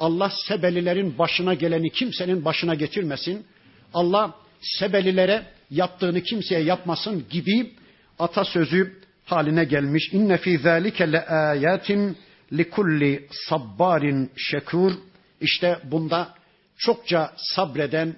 [0.00, 3.46] Allah Sebelilerin başına geleni kimsenin başına getirmesin.
[3.94, 7.70] Allah Sebelilere yaptığını kimseye yapmasın gibi
[8.18, 10.12] atasözü haline gelmiş.
[10.12, 12.16] İnne fî zâlike le âyâtin
[12.53, 14.93] likulli sabbarin şekur.
[15.41, 16.33] İşte bunda
[16.77, 18.15] çokça sabreden,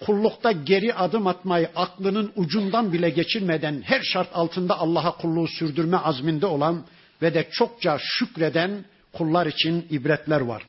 [0.00, 6.46] kullukta geri adım atmayı aklının ucundan bile geçirmeden her şart altında Allah'a kulluğu sürdürme azminde
[6.46, 6.84] olan
[7.22, 10.66] ve de çokça şükreden kullar için ibretler var.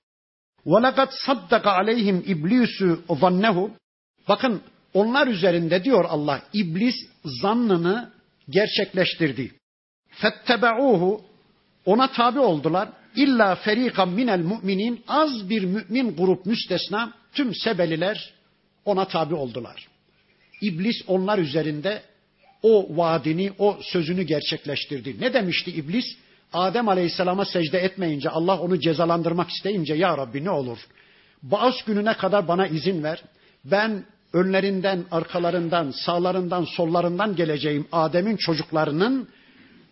[0.66, 3.70] وَلَقَدْ صَدَّقَ عَلَيْهِمْ اِبْلِيسُ ظَنَّهُ
[4.28, 4.62] Bakın
[4.94, 6.96] onlar üzerinde diyor Allah iblis
[7.26, 8.12] zannını
[8.50, 9.52] gerçekleştirdi.
[10.22, 11.22] فَاتَّبَعُوهُ
[11.87, 12.89] ona tabi oldular.
[13.17, 18.35] İlla ferikan minel müminin az bir mümin grup müstesna tüm sebeliler
[18.85, 19.89] ona tabi oldular.
[20.61, 22.03] İblis onlar üzerinde
[22.63, 25.17] o vaadini, o sözünü gerçekleştirdi.
[25.21, 26.05] Ne demişti iblis?
[26.53, 30.79] Adem Aleyhisselam'a secde etmeyince, Allah onu cezalandırmak isteyince, Ya Rabbi ne olur?
[31.43, 33.23] Bağız gününe kadar bana izin ver.
[33.65, 39.29] Ben önlerinden, arkalarından, sağlarından, sollarından geleceğim Adem'in çocuklarının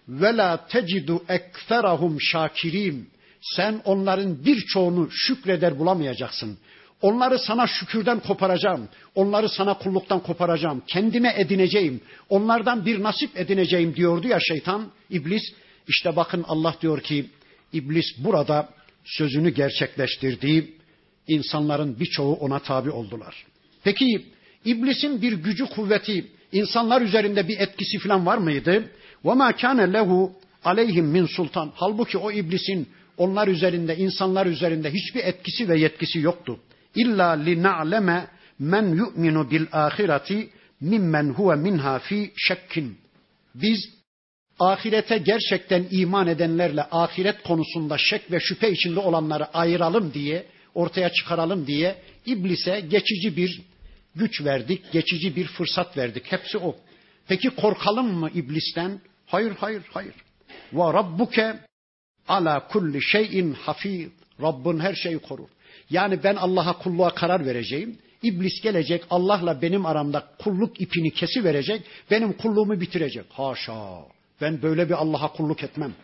[0.09, 3.07] ve la tecidu ekserahum şakirim.
[3.41, 6.59] Sen onların birçoğunu şükreder bulamayacaksın.
[7.03, 8.89] Onları sana şükürden koparacağım.
[9.15, 10.83] Onları sana kulluktan koparacağım.
[10.87, 12.01] Kendime edineceğim.
[12.29, 15.43] Onlardan bir nasip edineceğim diyordu ya şeytan, iblis.
[15.89, 17.27] İşte bakın Allah diyor ki
[17.73, 18.69] iblis burada
[19.05, 20.73] sözünü gerçekleştirdi.
[21.29, 23.45] İnsanların birçoğu ona tabi oldular.
[23.85, 24.27] Peki
[24.65, 28.92] iblisin bir gücü kuvveti insanlar üzerinde bir etkisi falan var mıydı?
[29.26, 30.32] وَمَا كَانَ لَهُ
[30.64, 31.72] aleyhim min sultan.
[31.76, 36.60] Halbuki o iblisin onlar üzerinde, insanlar üzerinde hiçbir etkisi ve yetkisi yoktu.
[36.96, 38.28] İlla li na'leme
[38.60, 40.50] men yu'minu bil ahireti
[40.82, 42.98] mimmen huve minha fi şekkin.
[43.56, 43.90] Biz
[44.60, 51.68] ahirete gerçekten iman edenlerle ahiret konusunda şek ve şüphe içinde olanları ayıralım diye, ortaya çıkaralım
[51.68, 53.62] diye iblise geçici bir
[54.17, 56.33] güç verdik, geçici bir fırsat verdik.
[56.33, 56.77] Hepsi o.
[57.29, 59.01] Peki korkalım mı iblisten?
[59.27, 60.15] Hayır, hayır, hayır.
[60.73, 61.61] Ve rabbuke
[62.29, 64.09] ala kulli şeyin hafiz.
[64.43, 65.49] Rabbin her şeyi korur.
[65.91, 67.99] Yani ben Allah'a kulluğa karar vereceğim.
[68.23, 71.83] İblis gelecek Allah'la benim aramda kulluk ipini kesi verecek.
[72.11, 73.25] Benim kulluğumu bitirecek.
[73.31, 73.99] Haşa.
[74.41, 75.95] Ben böyle bir Allah'a kulluk etmem.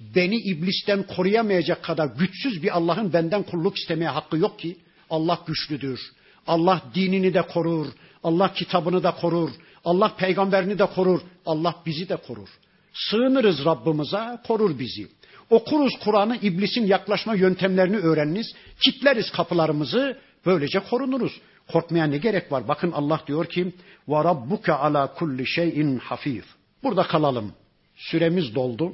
[0.00, 4.76] Beni iblisten koruyamayacak kadar güçsüz bir Allah'ın benden kulluk istemeye hakkı yok ki.
[5.10, 6.00] Allah güçlüdür.
[6.48, 7.86] Allah dinini de korur.
[8.24, 9.50] Allah kitabını da korur.
[9.84, 11.20] Allah peygamberini de korur.
[11.46, 12.48] Allah bizi de korur.
[12.94, 15.08] Sığınırız Rabbimize, korur bizi.
[15.50, 18.54] Okuruz Kur'an'ı, iblisin yaklaşma yöntemlerini öğreniniz.
[18.84, 21.40] Kitleriz kapılarımızı, böylece korunuruz.
[21.72, 22.68] Korkmaya ne gerek var?
[22.68, 23.72] Bakın Allah diyor ki:
[24.08, 26.44] "Ve rabbuke ala kulli şeyin hafiz."
[26.82, 27.52] Burada kalalım.
[27.96, 28.92] Süremiz doldu.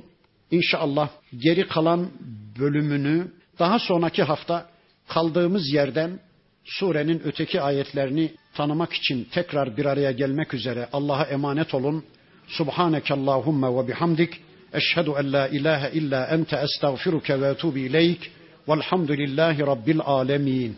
[0.50, 2.10] İnşallah geri kalan
[2.58, 4.68] bölümünü daha sonraki hafta
[5.08, 6.20] kaldığımız yerden
[6.64, 12.04] surenin öteki ayetlerini tanımak için tekrar bir araya gelmek üzere Allah'a emanet olun.
[12.48, 14.40] Subhaneke Allahumma ve bihamdik.
[14.72, 18.30] Eşhedü en la ilahe illa ente estağfiruke ve etubu ileyk.
[18.68, 20.76] Velhamdülillahi Rabbil alemin.